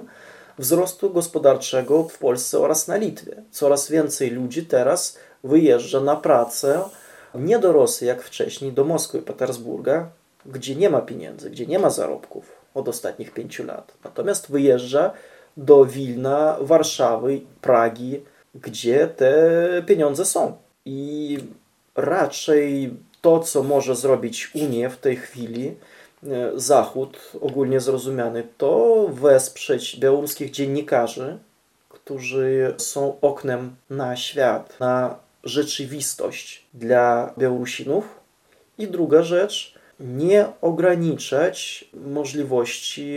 wzrostu 0.57 1.09
gospodarczego 1.09 2.03
w 2.03 2.17
Polsce 2.17 2.59
oraz 2.59 2.87
na 2.87 2.95
Litwie. 2.95 3.43
Coraz 3.51 3.91
więcej 3.91 4.29
ludzi 4.29 4.65
teraz 4.65 5.17
wyjeżdża 5.43 6.01
na 6.01 6.15
pracę 6.15 6.83
nie 7.35 7.59
do 7.59 7.71
Rosji 7.71 8.07
jak 8.07 8.23
wcześniej, 8.23 8.71
do 8.71 8.85
Moskwy 8.85 9.17
i 9.17 9.21
Petersburga, 9.21 10.09
gdzie 10.45 10.75
nie 10.75 10.89
ma 10.89 11.01
pieniędzy, 11.01 11.49
gdzie 11.49 11.65
nie 11.65 11.79
ma 11.79 11.89
zarobków 11.89 12.51
od 12.73 12.87
ostatnich 12.87 13.33
pięciu 13.33 13.65
lat. 13.65 13.93
Natomiast 14.03 14.51
wyjeżdża 14.51 15.11
do 15.57 15.85
Wilna, 15.85 16.57
Warszawy, 16.61 17.41
Pragi, 17.61 18.21
gdzie 18.55 19.07
te 19.07 19.83
pieniądze 19.85 20.25
są. 20.25 20.57
I 20.85 21.37
raczej 21.95 22.93
to, 23.21 23.39
co 23.39 23.63
może 23.63 23.95
zrobić 23.95 24.51
Unia 24.55 24.89
w 24.89 24.97
tej 24.97 25.15
chwili, 25.15 25.75
Zachód 26.55 27.31
ogólnie 27.41 27.79
zrozumiany, 27.79 28.43
to 28.57 29.07
wesprzeć 29.11 29.99
białoruskich 29.99 30.51
dziennikarzy, 30.51 31.37
którzy 31.89 32.73
są 32.77 33.15
oknem 33.21 33.75
na 33.89 34.15
świat, 34.15 34.79
na 34.79 35.15
rzeczywistość 35.43 36.65
dla 36.73 37.33
Białorusinów. 37.37 38.19
I 38.77 38.87
druga 38.87 39.23
rzecz, 39.23 39.75
nie 39.99 40.45
ograniczać 40.61 41.85
możliwości 41.93 43.15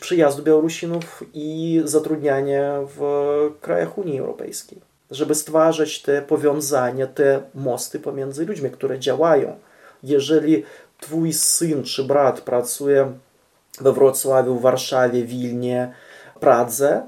przyjazdu 0.00 0.42
Białorusinów 0.42 1.24
i 1.34 1.80
zatrudniania 1.84 2.80
w 2.96 3.00
krajach 3.60 3.98
Unii 3.98 4.18
Europejskiej, 4.18 4.78
żeby 5.10 5.34
stwarzać 5.34 6.02
te 6.02 6.22
powiązania, 6.22 7.06
te 7.06 7.42
mosty 7.54 8.00
pomiędzy 8.00 8.46
ludźmi, 8.46 8.70
które 8.70 8.98
działają. 8.98 9.56
Jeżeli 10.02 10.64
twój 11.00 11.32
syn 11.32 11.82
czy 11.82 12.04
brat 12.04 12.40
pracuje 12.40 13.12
we 13.80 13.92
Wrocławiu, 13.92 14.58
Warszawie, 14.58 15.24
Wilnie, 15.24 15.92
Pradze, 16.40 17.06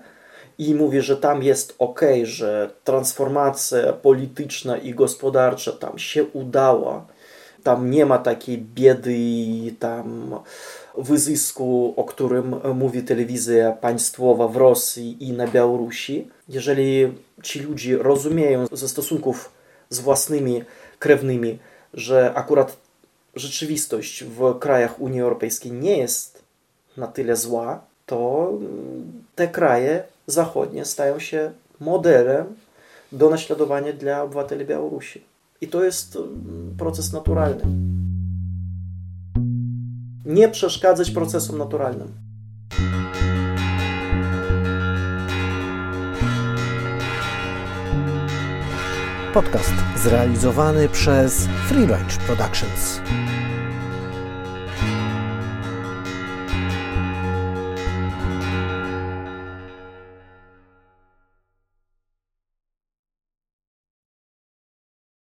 i 0.58 0.74
mówi, 0.74 1.00
że 1.00 1.16
tam 1.16 1.42
jest 1.42 1.74
ok, 1.78 2.00
że 2.22 2.70
transformacja 2.84 3.92
polityczna 3.92 4.76
i 4.76 4.94
gospodarcza 4.94 5.72
tam 5.72 5.98
się 5.98 6.24
udała, 6.24 7.06
tam 7.62 7.90
nie 7.90 8.06
ma 8.06 8.18
takiej 8.18 8.58
biedy 8.58 9.14
i 9.16 9.76
tam 9.78 10.34
wyzysku, 10.98 11.94
o 11.96 12.04
którym 12.04 12.54
mówi 12.74 13.02
telewizja 13.02 13.72
państwowa 13.72 14.48
w 14.48 14.56
Rosji 14.56 15.28
i 15.28 15.32
na 15.32 15.46
Białorusi. 15.46 16.28
Jeżeli 16.48 17.12
ci 17.42 17.60
ludzie 17.60 17.98
rozumieją 17.98 18.66
ze 18.72 18.88
stosunków 18.88 19.50
z 19.90 20.00
własnymi 20.00 20.64
krewnymi, 20.98 21.58
że 21.94 22.32
akurat 22.34 22.76
rzeczywistość 23.36 24.24
w 24.24 24.58
krajach 24.58 25.00
Unii 25.00 25.20
Europejskiej 25.20 25.72
nie 25.72 25.98
jest 25.98 26.42
na 26.96 27.06
tyle 27.06 27.36
zła, 27.36 27.80
to 28.06 28.52
te 29.34 29.48
kraje 29.48 30.04
zachodnie 30.26 30.84
stają 30.84 31.18
się 31.18 31.52
modelem 31.80 32.46
do 33.12 33.30
naśladowania 33.30 33.92
dla 33.92 34.22
obywateli 34.22 34.64
Białorusi. 34.64 35.24
I 35.60 35.68
to 35.68 35.84
jest 35.84 36.16
mm, 36.16 36.74
proces 36.78 37.12
naturalny. 37.12 37.62
Nie 40.24 40.48
przeszkadzać 40.48 41.10
procesom 41.10 41.58
naturalnym. 41.58 42.25
Podcast 49.36 49.74
zrealizowany 49.96 50.88
przez 50.88 51.48
Free 51.68 51.86
Range 51.86 52.16
Productions. 52.26 53.00